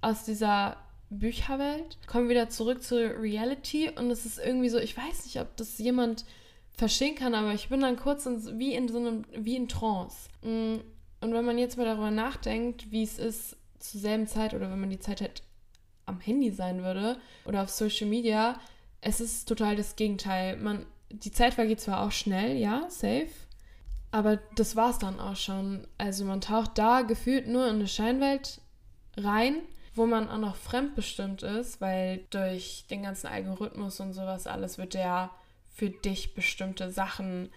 aus 0.00 0.24
dieser 0.24 0.76
Bücherwelt, 1.10 1.98
komme 2.06 2.28
wieder 2.28 2.48
zurück 2.48 2.82
zur 2.82 3.00
Reality 3.20 3.90
und 3.90 4.10
es 4.10 4.26
ist 4.26 4.38
irgendwie 4.38 4.68
so, 4.68 4.78
ich 4.78 4.96
weiß 4.96 5.24
nicht, 5.24 5.40
ob 5.40 5.56
das 5.56 5.78
jemand 5.78 6.24
verstehen 6.80 7.14
kann, 7.14 7.34
aber 7.34 7.52
ich 7.52 7.68
bin 7.68 7.80
dann 7.80 7.96
kurz 7.96 8.26
in, 8.26 8.58
wie 8.58 8.74
in 8.74 8.88
so 8.88 8.98
einem, 8.98 9.24
wie 9.32 9.54
in 9.54 9.68
Trance. 9.68 10.28
Mm, 10.42 10.78
und 11.20 11.34
wenn 11.34 11.44
man 11.44 11.58
jetzt 11.58 11.76
mal 11.76 11.84
darüber 11.84 12.10
nachdenkt, 12.10 12.90
wie 12.90 13.02
es 13.02 13.18
ist 13.18 13.56
zur 13.78 14.00
selben 14.00 14.26
Zeit 14.26 14.54
oder 14.54 14.70
wenn 14.70 14.80
man 14.80 14.90
die 14.90 14.98
Zeit 14.98 15.20
halt 15.20 15.42
am 16.06 16.20
Handy 16.20 16.50
sein 16.50 16.82
würde 16.82 17.18
oder 17.44 17.62
auf 17.62 17.70
Social 17.70 18.08
Media, 18.08 18.58
es 19.00 19.20
ist 19.20 19.46
total 19.46 19.76
das 19.76 19.94
Gegenteil. 19.96 20.56
Man, 20.56 20.86
die 21.10 21.30
Zeit 21.30 21.54
vergeht 21.54 21.80
zwar 21.80 22.04
auch 22.04 22.12
schnell, 22.12 22.56
ja, 22.56 22.86
safe, 22.88 23.28
aber 24.10 24.38
das 24.56 24.74
war 24.74 24.90
es 24.90 24.98
dann 24.98 25.20
auch 25.20 25.36
schon. 25.36 25.86
Also 25.98 26.24
man 26.24 26.40
taucht 26.40 26.78
da 26.78 27.02
gefühlt 27.02 27.46
nur 27.46 27.68
in 27.68 27.76
eine 27.76 27.88
Scheinwelt 27.88 28.60
rein 29.16 29.62
wo 29.94 30.06
man 30.06 30.28
auch 30.28 30.38
noch 30.38 30.56
fremdbestimmt 30.56 31.42
ist, 31.42 31.80
weil 31.80 32.24
durch 32.30 32.84
den 32.90 33.02
ganzen 33.02 33.26
Algorithmus 33.26 34.00
und 34.00 34.12
sowas 34.12 34.46
alles 34.46 34.78
wird 34.78 34.94
ja 34.94 35.30
für 35.80 35.88
dich 35.88 36.34
bestimmte 36.34 36.90
Sachen 36.90 37.48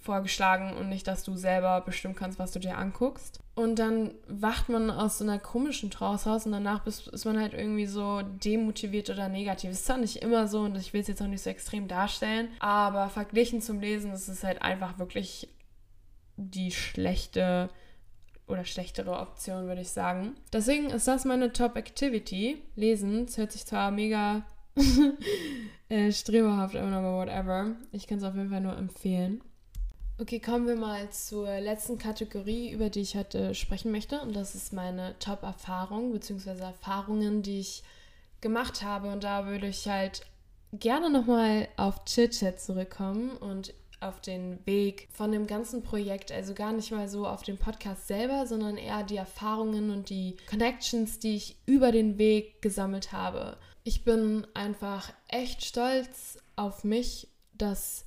vorgeschlagen 0.00 0.76
und 0.76 0.88
nicht, 0.88 1.08
dass 1.08 1.24
du 1.24 1.34
selber 1.34 1.80
bestimmen 1.80 2.14
kannst, 2.14 2.38
was 2.38 2.52
du 2.52 2.60
dir 2.60 2.78
anguckst. 2.78 3.40
Und 3.56 3.80
dann 3.80 4.14
wacht 4.28 4.68
man 4.68 4.92
aus 4.92 5.18
so 5.18 5.24
einer 5.24 5.40
komischen 5.40 5.90
Trance 5.90 6.28
raus 6.30 6.46
und 6.46 6.52
danach 6.52 6.86
ist 6.86 7.24
man 7.24 7.36
halt 7.36 7.52
irgendwie 7.52 7.86
so 7.86 8.22
demotiviert 8.22 9.10
oder 9.10 9.28
negativ. 9.28 9.72
Ist 9.72 9.86
zwar 9.86 9.96
nicht 9.96 10.22
immer 10.22 10.46
so 10.46 10.60
und 10.60 10.76
ich 10.76 10.92
will 10.92 11.00
es 11.00 11.08
jetzt 11.08 11.20
auch 11.20 11.26
nicht 11.26 11.42
so 11.42 11.50
extrem 11.50 11.88
darstellen, 11.88 12.48
aber 12.60 13.08
verglichen 13.08 13.60
zum 13.60 13.80
Lesen 13.80 14.12
ist 14.12 14.28
es 14.28 14.44
halt 14.44 14.62
einfach 14.62 15.00
wirklich 15.00 15.48
die 16.36 16.70
schlechte 16.70 17.70
oder 18.46 18.64
schlechtere 18.64 19.18
Option, 19.18 19.66
würde 19.66 19.80
ich 19.80 19.90
sagen. 19.90 20.36
Deswegen 20.52 20.90
ist 20.90 21.08
das 21.08 21.24
meine 21.24 21.52
Top-Activity. 21.52 22.62
Lesen, 22.76 23.24
es 23.24 23.36
hört 23.36 23.50
sich 23.50 23.66
zwar 23.66 23.90
mega 23.90 24.44
äh, 25.94 26.12
streberhaft 26.12 26.74
an, 26.74 26.92
aber 26.92 27.16
whatever. 27.16 27.76
Ich 27.92 28.08
kann 28.08 28.18
es 28.18 28.24
auf 28.24 28.34
jeden 28.34 28.50
Fall 28.50 28.60
nur 28.60 28.76
empfehlen. 28.76 29.40
Okay, 30.18 30.40
kommen 30.40 30.66
wir 30.66 30.76
mal 30.76 31.10
zur 31.10 31.48
letzten 31.60 31.98
Kategorie, 31.98 32.70
über 32.70 32.90
die 32.90 33.00
ich 33.00 33.16
heute 33.16 33.54
sprechen 33.54 33.92
möchte. 33.92 34.20
Und 34.20 34.34
das 34.34 34.54
ist 34.54 34.72
meine 34.72 35.16
Top-Erfahrung, 35.18 36.12
beziehungsweise 36.12 36.64
Erfahrungen, 36.64 37.42
die 37.42 37.60
ich 37.60 37.82
gemacht 38.40 38.82
habe. 38.82 39.12
Und 39.12 39.24
da 39.24 39.46
würde 39.46 39.68
ich 39.68 39.88
halt 39.88 40.26
gerne 40.72 41.10
nochmal 41.10 41.68
auf 41.76 42.04
Chit-Chat 42.04 42.60
zurückkommen 42.60 43.36
und 43.36 43.72
auf 44.00 44.20
den 44.20 44.58
Weg 44.66 45.08
von 45.12 45.32
dem 45.32 45.46
ganzen 45.46 45.82
Projekt, 45.82 46.30
also 46.30 46.54
gar 46.54 46.72
nicht 46.72 46.90
mal 46.90 47.08
so 47.08 47.26
auf 47.26 47.42
den 47.42 47.56
Podcast 47.56 48.06
selber, 48.06 48.46
sondern 48.46 48.76
eher 48.76 49.02
die 49.02 49.16
Erfahrungen 49.16 49.90
und 49.90 50.10
die 50.10 50.36
Connections, 50.50 51.20
die 51.20 51.36
ich 51.36 51.56
über 51.66 51.90
den 51.90 52.18
Weg 52.18 52.60
gesammelt 52.60 53.12
habe. 53.12 53.56
Ich 53.86 54.02
bin 54.02 54.46
einfach 54.54 55.12
echt 55.28 55.62
stolz 55.62 56.38
auf 56.56 56.84
mich, 56.84 57.28
dass 57.52 58.06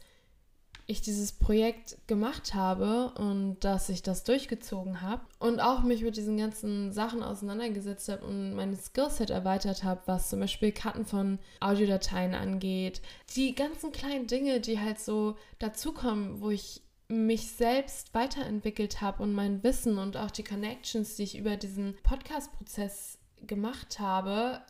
ich 0.88 1.02
dieses 1.02 1.34
Projekt 1.34 1.98
gemacht 2.08 2.56
habe 2.56 3.12
und 3.20 3.60
dass 3.60 3.90
ich 3.90 4.02
das 4.02 4.24
durchgezogen 4.24 5.02
habe 5.02 5.22
und 5.38 5.60
auch 5.60 5.84
mich 5.84 6.02
mit 6.02 6.18
diesen 6.18 6.38
ganzen 6.38 6.94
Sachen 6.94 7.22
auseinandergesetzt 7.22 8.10
habe 8.10 8.26
und 8.26 8.56
mein 8.56 8.76
Skillset 8.76 9.30
erweitert 9.30 9.84
habe, 9.84 10.02
was 10.08 10.30
zum 10.30 10.40
Beispiel 10.40 10.72
Karten 10.72 11.06
von 11.06 11.38
Audiodateien 11.60 12.34
angeht. 12.34 13.04
Die 13.36 13.54
ganzen 13.54 13.92
kleinen 13.92 14.26
Dinge, 14.26 14.60
die 14.60 14.80
halt 14.80 15.00
so 15.00 15.36
dazukommen, 15.60 16.42
wo 16.42 16.50
ich 16.50 16.82
mich 17.08 17.52
selbst 17.52 18.16
weiterentwickelt 18.16 19.02
habe 19.02 19.22
und 19.22 19.34
mein 19.34 19.62
Wissen 19.62 20.00
und 20.00 20.18
auch 20.18 20.32
die 20.32 20.44
Connections, 20.44 21.18
die 21.18 21.24
ich 21.24 21.38
über 21.38 21.56
diesen 21.56 21.96
Podcast-Prozess 22.02 23.20
gemacht 23.46 24.00
habe, 24.00 24.62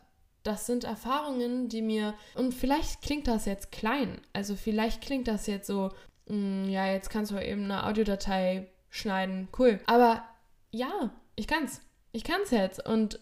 das 0.48 0.66
sind 0.66 0.84
Erfahrungen, 0.84 1.68
die 1.68 1.82
mir, 1.82 2.14
und 2.34 2.54
vielleicht 2.54 3.02
klingt 3.02 3.28
das 3.28 3.44
jetzt 3.44 3.70
klein, 3.70 4.20
also 4.32 4.56
vielleicht 4.56 5.02
klingt 5.02 5.28
das 5.28 5.46
jetzt 5.46 5.66
so, 5.66 5.90
mh, 6.26 6.36
mm, 6.36 6.68
ja, 6.70 6.86
jetzt 6.86 7.10
kannst 7.10 7.30
du 7.30 7.38
eben 7.38 7.64
eine 7.64 7.86
Audiodatei 7.86 8.66
schneiden, 8.88 9.48
cool. 9.58 9.78
Aber 9.86 10.24
ja, 10.70 11.10
ich 11.36 11.46
kann's. 11.46 11.82
Ich 12.12 12.24
kann's 12.24 12.50
jetzt. 12.50 12.84
Und 12.84 13.20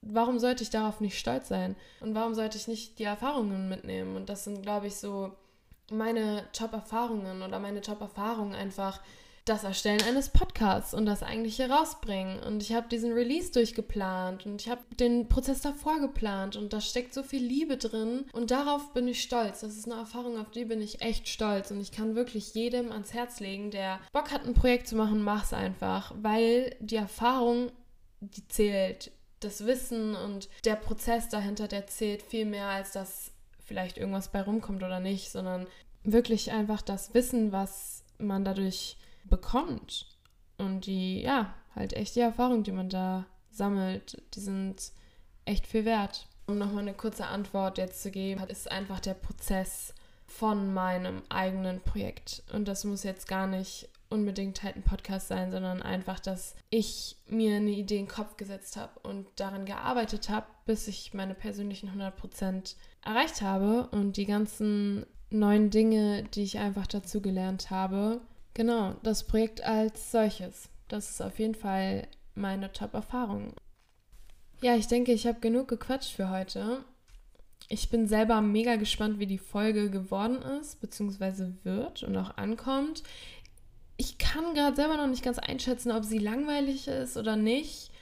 warum 0.00 0.38
sollte 0.38 0.62
ich 0.62 0.70
darauf 0.70 1.00
nicht 1.00 1.18
stolz 1.18 1.48
sein? 1.48 1.76
Und 2.00 2.14
warum 2.14 2.34
sollte 2.34 2.56
ich 2.56 2.66
nicht 2.66 2.98
die 2.98 3.04
Erfahrungen 3.04 3.68
mitnehmen? 3.68 4.16
Und 4.16 4.30
das 4.30 4.44
sind, 4.44 4.62
glaube 4.62 4.86
ich, 4.86 4.96
so 4.96 5.32
meine 5.90 6.46
Top-Erfahrungen 6.52 7.42
oder 7.42 7.58
meine 7.58 7.82
Top-Erfahrungen 7.82 8.54
einfach 8.54 9.00
das 9.48 9.64
Erstellen 9.64 10.02
eines 10.02 10.28
Podcasts 10.28 10.92
und 10.92 11.06
das 11.06 11.22
eigentliche 11.22 11.70
rausbringen. 11.70 12.40
Und 12.40 12.62
ich 12.62 12.74
habe 12.74 12.88
diesen 12.88 13.12
Release 13.12 13.50
durchgeplant 13.50 14.44
und 14.44 14.60
ich 14.60 14.68
habe 14.68 14.82
den 15.00 15.28
Prozess 15.28 15.60
davor 15.60 16.00
geplant 16.00 16.56
und 16.56 16.72
da 16.72 16.80
steckt 16.80 17.14
so 17.14 17.22
viel 17.22 17.42
Liebe 17.42 17.76
drin 17.76 18.26
und 18.32 18.50
darauf 18.50 18.92
bin 18.92 19.08
ich 19.08 19.22
stolz. 19.22 19.60
Das 19.60 19.76
ist 19.76 19.86
eine 19.90 20.00
Erfahrung, 20.00 20.38
auf 20.38 20.50
die 20.50 20.64
bin 20.64 20.82
ich 20.82 21.00
echt 21.00 21.28
stolz 21.28 21.70
und 21.70 21.80
ich 21.80 21.92
kann 21.92 22.14
wirklich 22.14 22.54
jedem 22.54 22.92
ans 22.92 23.14
Herz 23.14 23.40
legen, 23.40 23.70
der 23.70 24.00
Bock 24.12 24.30
hat, 24.30 24.46
ein 24.46 24.54
Projekt 24.54 24.88
zu 24.88 24.96
machen, 24.96 25.22
mach's 25.22 25.52
einfach, 25.52 26.14
weil 26.20 26.76
die 26.80 26.96
Erfahrung, 26.96 27.70
die 28.20 28.46
zählt. 28.48 29.12
Das 29.40 29.64
Wissen 29.66 30.16
und 30.16 30.48
der 30.64 30.74
Prozess 30.74 31.28
dahinter, 31.28 31.68
der 31.68 31.86
zählt 31.86 32.22
viel 32.22 32.44
mehr, 32.44 32.66
als 32.66 32.90
dass 32.90 33.30
vielleicht 33.64 33.96
irgendwas 33.96 34.32
bei 34.32 34.42
rumkommt 34.42 34.82
oder 34.82 34.98
nicht, 34.98 35.30
sondern 35.30 35.68
wirklich 36.02 36.50
einfach 36.50 36.82
das 36.82 37.14
Wissen, 37.14 37.52
was 37.52 38.02
man 38.18 38.44
dadurch 38.44 38.96
bekommt. 39.28 40.06
Und 40.56 40.86
die, 40.86 41.22
ja, 41.22 41.54
halt 41.74 41.92
echt 41.92 42.16
die 42.16 42.20
Erfahrungen, 42.20 42.64
die 42.64 42.72
man 42.72 42.88
da 42.88 43.26
sammelt, 43.50 44.20
die 44.34 44.40
sind 44.40 44.92
echt 45.44 45.66
viel 45.66 45.84
wert. 45.84 46.26
Um 46.46 46.58
nochmal 46.58 46.82
eine 46.82 46.94
kurze 46.94 47.26
Antwort 47.26 47.78
jetzt 47.78 48.02
zu 48.02 48.10
geben, 48.10 48.42
ist 48.48 48.70
einfach 48.70 49.00
der 49.00 49.14
Prozess 49.14 49.94
von 50.26 50.72
meinem 50.72 51.22
eigenen 51.28 51.80
Projekt. 51.80 52.42
Und 52.52 52.68
das 52.68 52.84
muss 52.84 53.02
jetzt 53.02 53.28
gar 53.28 53.46
nicht 53.46 53.88
unbedingt 54.10 54.62
halt 54.62 54.76
ein 54.76 54.82
Podcast 54.82 55.28
sein, 55.28 55.50
sondern 55.50 55.82
einfach, 55.82 56.20
dass 56.20 56.54
ich 56.70 57.16
mir 57.26 57.56
eine 57.56 57.70
Idee 57.70 57.98
in 57.98 58.06
den 58.06 58.10
Kopf 58.10 58.36
gesetzt 58.36 58.76
habe 58.76 58.98
und 59.00 59.26
daran 59.36 59.66
gearbeitet 59.66 60.28
habe, 60.28 60.46
bis 60.64 60.88
ich 60.88 61.12
meine 61.14 61.34
persönlichen 61.34 61.90
100% 61.90 62.76
erreicht 63.04 63.42
habe 63.42 63.88
und 63.90 64.16
die 64.16 64.26
ganzen 64.26 65.06
neuen 65.30 65.70
Dinge, 65.70 66.24
die 66.34 66.42
ich 66.42 66.58
einfach 66.58 66.86
dazu 66.86 67.20
gelernt 67.20 67.70
habe. 67.70 68.20
Genau, 68.58 68.96
das 69.04 69.22
Projekt 69.22 69.62
als 69.62 70.10
solches. 70.10 70.68
Das 70.88 71.10
ist 71.10 71.22
auf 71.22 71.38
jeden 71.38 71.54
Fall 71.54 72.08
meine 72.34 72.72
Top-Erfahrung. 72.72 73.52
Ja, 74.60 74.74
ich 74.74 74.88
denke, 74.88 75.12
ich 75.12 75.28
habe 75.28 75.38
genug 75.38 75.68
gequatscht 75.68 76.10
für 76.10 76.28
heute. 76.28 76.84
Ich 77.68 77.88
bin 77.88 78.08
selber 78.08 78.40
mega 78.40 78.74
gespannt, 78.74 79.20
wie 79.20 79.28
die 79.28 79.38
Folge 79.38 79.90
geworden 79.90 80.42
ist, 80.60 80.80
beziehungsweise 80.80 81.54
wird 81.62 82.02
und 82.02 82.16
auch 82.16 82.36
ankommt. 82.36 83.04
Ich 83.96 84.18
kann 84.18 84.54
gerade 84.54 84.74
selber 84.74 84.96
noch 84.96 85.06
nicht 85.06 85.22
ganz 85.22 85.38
einschätzen, 85.38 85.92
ob 85.92 86.02
sie 86.02 86.18
langweilig 86.18 86.88
ist 86.88 87.16
oder 87.16 87.36
nicht. 87.36 87.92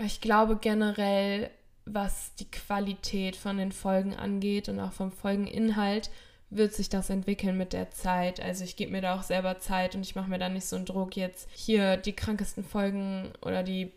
Ich 0.00 0.20
glaube 0.20 0.58
generell, 0.58 1.50
was 1.86 2.36
die 2.36 2.48
Qualität 2.52 3.34
von 3.34 3.58
den 3.58 3.72
Folgen 3.72 4.14
angeht 4.14 4.68
und 4.68 4.78
auch 4.78 4.92
vom 4.92 5.10
Folgeninhalt, 5.10 6.08
wird 6.50 6.72
sich 6.72 6.88
das 6.88 7.10
entwickeln 7.10 7.56
mit 7.56 7.72
der 7.72 7.90
Zeit. 7.90 8.40
Also 8.40 8.64
ich 8.64 8.76
gebe 8.76 8.92
mir 8.92 9.00
da 9.00 9.16
auch 9.16 9.22
selber 9.22 9.58
Zeit 9.58 9.94
und 9.94 10.02
ich 10.02 10.14
mache 10.14 10.30
mir 10.30 10.38
da 10.38 10.48
nicht 10.48 10.66
so 10.66 10.76
einen 10.76 10.86
Druck, 10.86 11.16
jetzt 11.16 11.48
hier 11.52 11.96
die 11.96 12.12
krankesten 12.12 12.64
Folgen 12.64 13.32
oder 13.42 13.62
die 13.62 13.92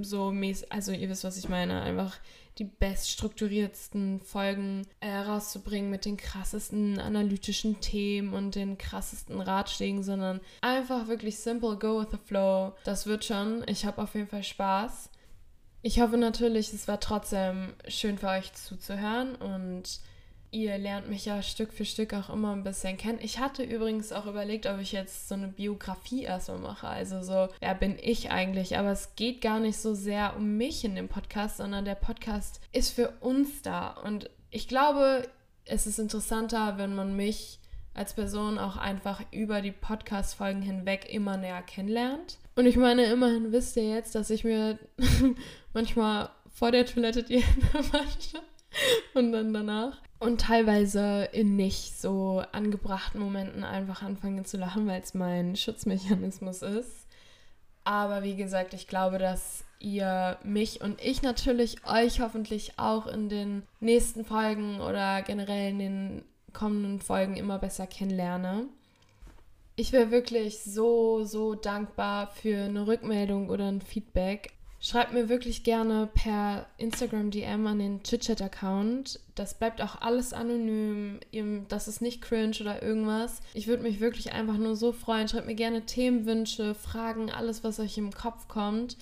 so 0.00 0.30
mäßig, 0.30 0.72
also 0.72 0.92
ihr 0.92 1.08
wisst, 1.08 1.24
was 1.24 1.36
ich 1.36 1.48
meine, 1.48 1.82
einfach 1.82 2.16
die 2.58 2.64
beststrukturiertsten 2.64 4.20
Folgen 4.20 4.86
äh, 5.00 5.10
rauszubringen 5.10 5.90
mit 5.90 6.04
den 6.04 6.16
krassesten 6.16 6.98
analytischen 6.98 7.80
Themen 7.80 8.34
und 8.34 8.54
den 8.54 8.76
krassesten 8.76 9.40
Ratschlägen, 9.40 10.02
sondern 10.02 10.40
einfach 10.60 11.08
wirklich 11.08 11.38
simple, 11.38 11.76
go 11.76 12.00
with 12.00 12.08
the 12.10 12.18
flow. 12.18 12.74
Das 12.84 13.06
wird 13.06 13.24
schon. 13.24 13.64
Ich 13.68 13.86
habe 13.86 14.02
auf 14.02 14.14
jeden 14.14 14.28
Fall 14.28 14.42
Spaß. 14.42 15.08
Ich 15.80 16.00
hoffe 16.00 16.18
natürlich, 16.18 16.72
es 16.72 16.86
war 16.86 17.00
trotzdem 17.00 17.72
schön 17.88 18.18
für 18.18 18.28
euch 18.28 18.52
zuzuhören 18.52 19.34
und 19.34 20.00
ihr 20.52 20.76
lernt 20.76 21.08
mich 21.08 21.24
ja 21.24 21.42
Stück 21.42 21.72
für 21.72 21.86
Stück 21.86 22.12
auch 22.12 22.28
immer 22.28 22.52
ein 22.52 22.62
bisschen 22.62 22.98
kennen. 22.98 23.18
Ich 23.22 23.38
hatte 23.38 23.62
übrigens 23.62 24.12
auch 24.12 24.26
überlegt, 24.26 24.66
ob 24.66 24.78
ich 24.78 24.92
jetzt 24.92 25.28
so 25.28 25.34
eine 25.34 25.48
Biografie 25.48 26.24
erstmal 26.24 26.58
mache. 26.58 26.86
Also 26.86 27.22
so, 27.22 27.48
wer 27.58 27.74
bin 27.74 27.96
ich 28.00 28.30
eigentlich? 28.30 28.76
Aber 28.76 28.92
es 28.92 29.16
geht 29.16 29.40
gar 29.40 29.58
nicht 29.58 29.78
so 29.78 29.94
sehr 29.94 30.36
um 30.36 30.58
mich 30.58 30.84
in 30.84 30.94
dem 30.94 31.08
Podcast, 31.08 31.56
sondern 31.56 31.86
der 31.86 31.94
Podcast 31.94 32.60
ist 32.72 32.90
für 32.90 33.08
uns 33.20 33.62
da. 33.62 33.88
Und 33.88 34.28
ich 34.50 34.68
glaube, 34.68 35.26
es 35.64 35.86
ist 35.86 35.98
interessanter, 35.98 36.76
wenn 36.76 36.94
man 36.94 37.16
mich 37.16 37.58
als 37.94 38.12
Person 38.12 38.58
auch 38.58 38.76
einfach 38.76 39.22
über 39.30 39.62
die 39.62 39.72
Podcast-Folgen 39.72 40.62
hinweg 40.62 41.06
immer 41.10 41.38
näher 41.38 41.62
kennenlernt. 41.62 42.36
Und 42.56 42.66
ich 42.66 42.76
meine, 42.76 43.06
immerhin 43.06 43.52
wisst 43.52 43.76
ihr 43.78 43.88
jetzt, 43.88 44.14
dass 44.14 44.28
ich 44.28 44.44
mir 44.44 44.78
manchmal 45.72 46.28
vor 46.50 46.70
der 46.70 46.84
Toilette 46.84 47.22
die 47.22 47.40
Hände 47.40 47.92
wasche 47.92 48.42
und 49.14 49.32
dann 49.32 49.52
danach. 49.52 49.98
Und 50.18 50.40
teilweise 50.40 51.28
in 51.32 51.56
nicht 51.56 52.00
so 52.00 52.44
angebrachten 52.52 53.20
Momenten 53.20 53.64
einfach 53.64 54.02
anfangen 54.02 54.44
zu 54.44 54.56
lachen, 54.56 54.86
weil 54.86 55.00
es 55.00 55.14
mein 55.14 55.56
Schutzmechanismus 55.56 56.62
ist. 56.62 57.08
Aber 57.84 58.22
wie 58.22 58.36
gesagt, 58.36 58.74
ich 58.74 58.86
glaube, 58.86 59.18
dass 59.18 59.64
ihr 59.80 60.38
mich 60.44 60.80
und 60.80 61.02
ich 61.02 61.22
natürlich 61.22 61.84
euch 61.84 62.20
hoffentlich 62.20 62.78
auch 62.78 63.08
in 63.08 63.28
den 63.28 63.62
nächsten 63.80 64.24
Folgen 64.24 64.80
oder 64.80 65.22
generell 65.22 65.70
in 65.70 65.78
den 65.80 66.24
kommenden 66.52 67.00
Folgen 67.00 67.36
immer 67.36 67.58
besser 67.58 67.86
kennenlerne. 67.86 68.66
Ich 69.74 69.92
wäre 69.92 70.10
wirklich 70.10 70.60
so, 70.60 71.24
so 71.24 71.54
dankbar 71.54 72.28
für 72.28 72.64
eine 72.64 72.86
Rückmeldung 72.86 73.48
oder 73.48 73.66
ein 73.66 73.80
Feedback. 73.80 74.52
Schreibt 74.84 75.12
mir 75.12 75.28
wirklich 75.28 75.62
gerne 75.62 76.08
per 76.12 76.66
Instagram 76.76 77.30
DM 77.30 77.64
an 77.68 77.78
den 77.78 78.02
ChitChat-Account. 78.02 79.20
Das 79.36 79.54
bleibt 79.54 79.80
auch 79.80 80.00
alles 80.00 80.32
anonym. 80.32 81.20
Das 81.68 81.86
ist 81.86 82.02
nicht 82.02 82.20
cringe 82.20 82.56
oder 82.60 82.82
irgendwas. 82.82 83.42
Ich 83.54 83.68
würde 83.68 83.84
mich 83.84 84.00
wirklich 84.00 84.32
einfach 84.32 84.56
nur 84.56 84.74
so 84.74 84.90
freuen. 84.90 85.28
Schreibt 85.28 85.46
mir 85.46 85.54
gerne 85.54 85.86
Themenwünsche, 85.86 86.74
Fragen, 86.74 87.30
alles, 87.30 87.62
was 87.62 87.78
euch 87.78 87.96
im 87.96 88.12
Kopf 88.12 88.48
kommt, 88.48 88.96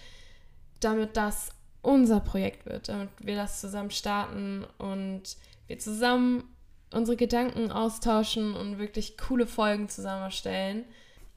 damit 0.81 1.17
das 1.17 1.53
unser 1.81 2.21
Projekt 2.21 2.67
wird, 2.67 2.91
damit 2.91 3.09
wir 3.19 3.37
das 3.37 3.63
zusammen 3.63 3.91
starten 3.91 4.67
und 4.77 5.23
wir 5.67 5.79
zusammen 5.79 6.45
unsere 6.93 7.17
Gedanken 7.17 7.73
austauschen 7.73 8.55
und 8.55 8.79
wirklich 8.79 9.17
coole 9.17 9.47
Folgen 9.47 9.89
zusammen 9.89 10.25
erstellen. 10.25 10.85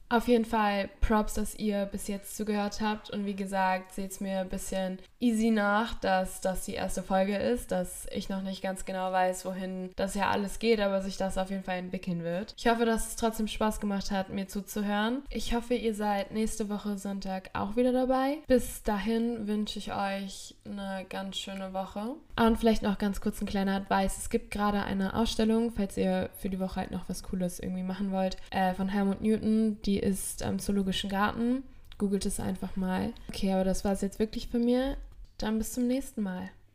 Auf 0.08 0.28
jeden 0.28 0.44
Fall 0.44 0.90
Props, 1.00 1.34
dass 1.34 1.54
ihr 1.54 1.86
bis 1.86 2.08
jetzt 2.08 2.36
zugehört 2.36 2.80
habt. 2.80 3.10
Und 3.10 3.26
wie 3.26 3.34
gesagt, 3.34 3.92
seht 3.92 4.12
es 4.12 4.20
mir 4.20 4.40
ein 4.40 4.48
bisschen 4.48 4.98
easy 5.18 5.50
nach, 5.50 5.94
dass 5.94 6.40
das 6.40 6.66
die 6.66 6.74
erste 6.74 7.02
Folge 7.02 7.36
ist, 7.36 7.72
dass 7.72 8.06
ich 8.12 8.28
noch 8.28 8.42
nicht 8.42 8.62
ganz 8.62 8.84
genau 8.84 9.10
weiß, 9.10 9.44
wohin 9.44 9.90
das 9.96 10.14
ja 10.14 10.30
alles 10.30 10.58
geht, 10.58 10.80
aber 10.80 11.00
sich 11.00 11.16
das 11.16 11.38
auf 11.38 11.50
jeden 11.50 11.64
Fall 11.64 11.78
entwickeln 11.78 12.22
wird. 12.22 12.54
Ich 12.58 12.68
hoffe, 12.68 12.84
dass 12.84 13.08
es 13.08 13.16
trotzdem 13.16 13.48
Spaß 13.48 13.80
gemacht 13.80 14.10
hat, 14.10 14.28
mir 14.28 14.46
zuzuhören. 14.46 15.22
Ich 15.30 15.54
hoffe, 15.54 15.74
ihr 15.74 15.94
seid 15.94 16.32
nächste 16.32 16.68
Woche 16.68 16.98
Sonntag 16.98 17.50
auch 17.54 17.76
wieder 17.76 17.92
dabei. 17.92 18.38
Bis 18.46 18.82
dahin 18.82 19.46
wünsche 19.46 19.78
ich 19.78 19.92
euch 19.92 20.54
eine 20.64 21.06
ganz 21.08 21.38
schöne 21.38 21.72
Woche. 21.72 22.14
Und 22.36 22.58
vielleicht 22.58 22.82
noch 22.82 22.98
ganz 22.98 23.20
kurz 23.20 23.40
ein 23.40 23.46
kleiner 23.46 23.76
Advice. 23.76 24.18
Es 24.18 24.30
gibt 24.30 24.50
gerade 24.50 24.82
eine 24.82 25.14
Ausstellung, 25.14 25.72
falls 25.72 25.96
ihr 25.96 26.30
für 26.36 26.50
die 26.50 26.60
Woche 26.60 26.76
halt 26.76 26.90
noch 26.90 27.08
was 27.08 27.22
Cooles 27.22 27.60
irgendwie 27.60 27.82
machen 27.82 28.10
wollt, 28.10 28.36
äh, 28.50 28.74
von 28.74 28.88
Helmut 28.88 29.20
Newton. 29.20 29.78
Die 29.94 30.00
ist 30.00 30.42
am 30.42 30.58
Zoologischen 30.58 31.08
Garten. 31.08 31.62
Googelt 31.98 32.26
es 32.26 32.40
einfach 32.40 32.74
mal. 32.74 33.12
Okay, 33.28 33.52
aber 33.52 33.62
das 33.62 33.84
war 33.84 33.92
es 33.92 34.00
jetzt 34.00 34.18
wirklich 34.18 34.48
von 34.48 34.64
mir. 34.64 34.96
Dann 35.38 35.56
bis 35.56 35.72
zum 35.72 35.86
nächsten 35.86 36.20
Mal. 36.20 36.50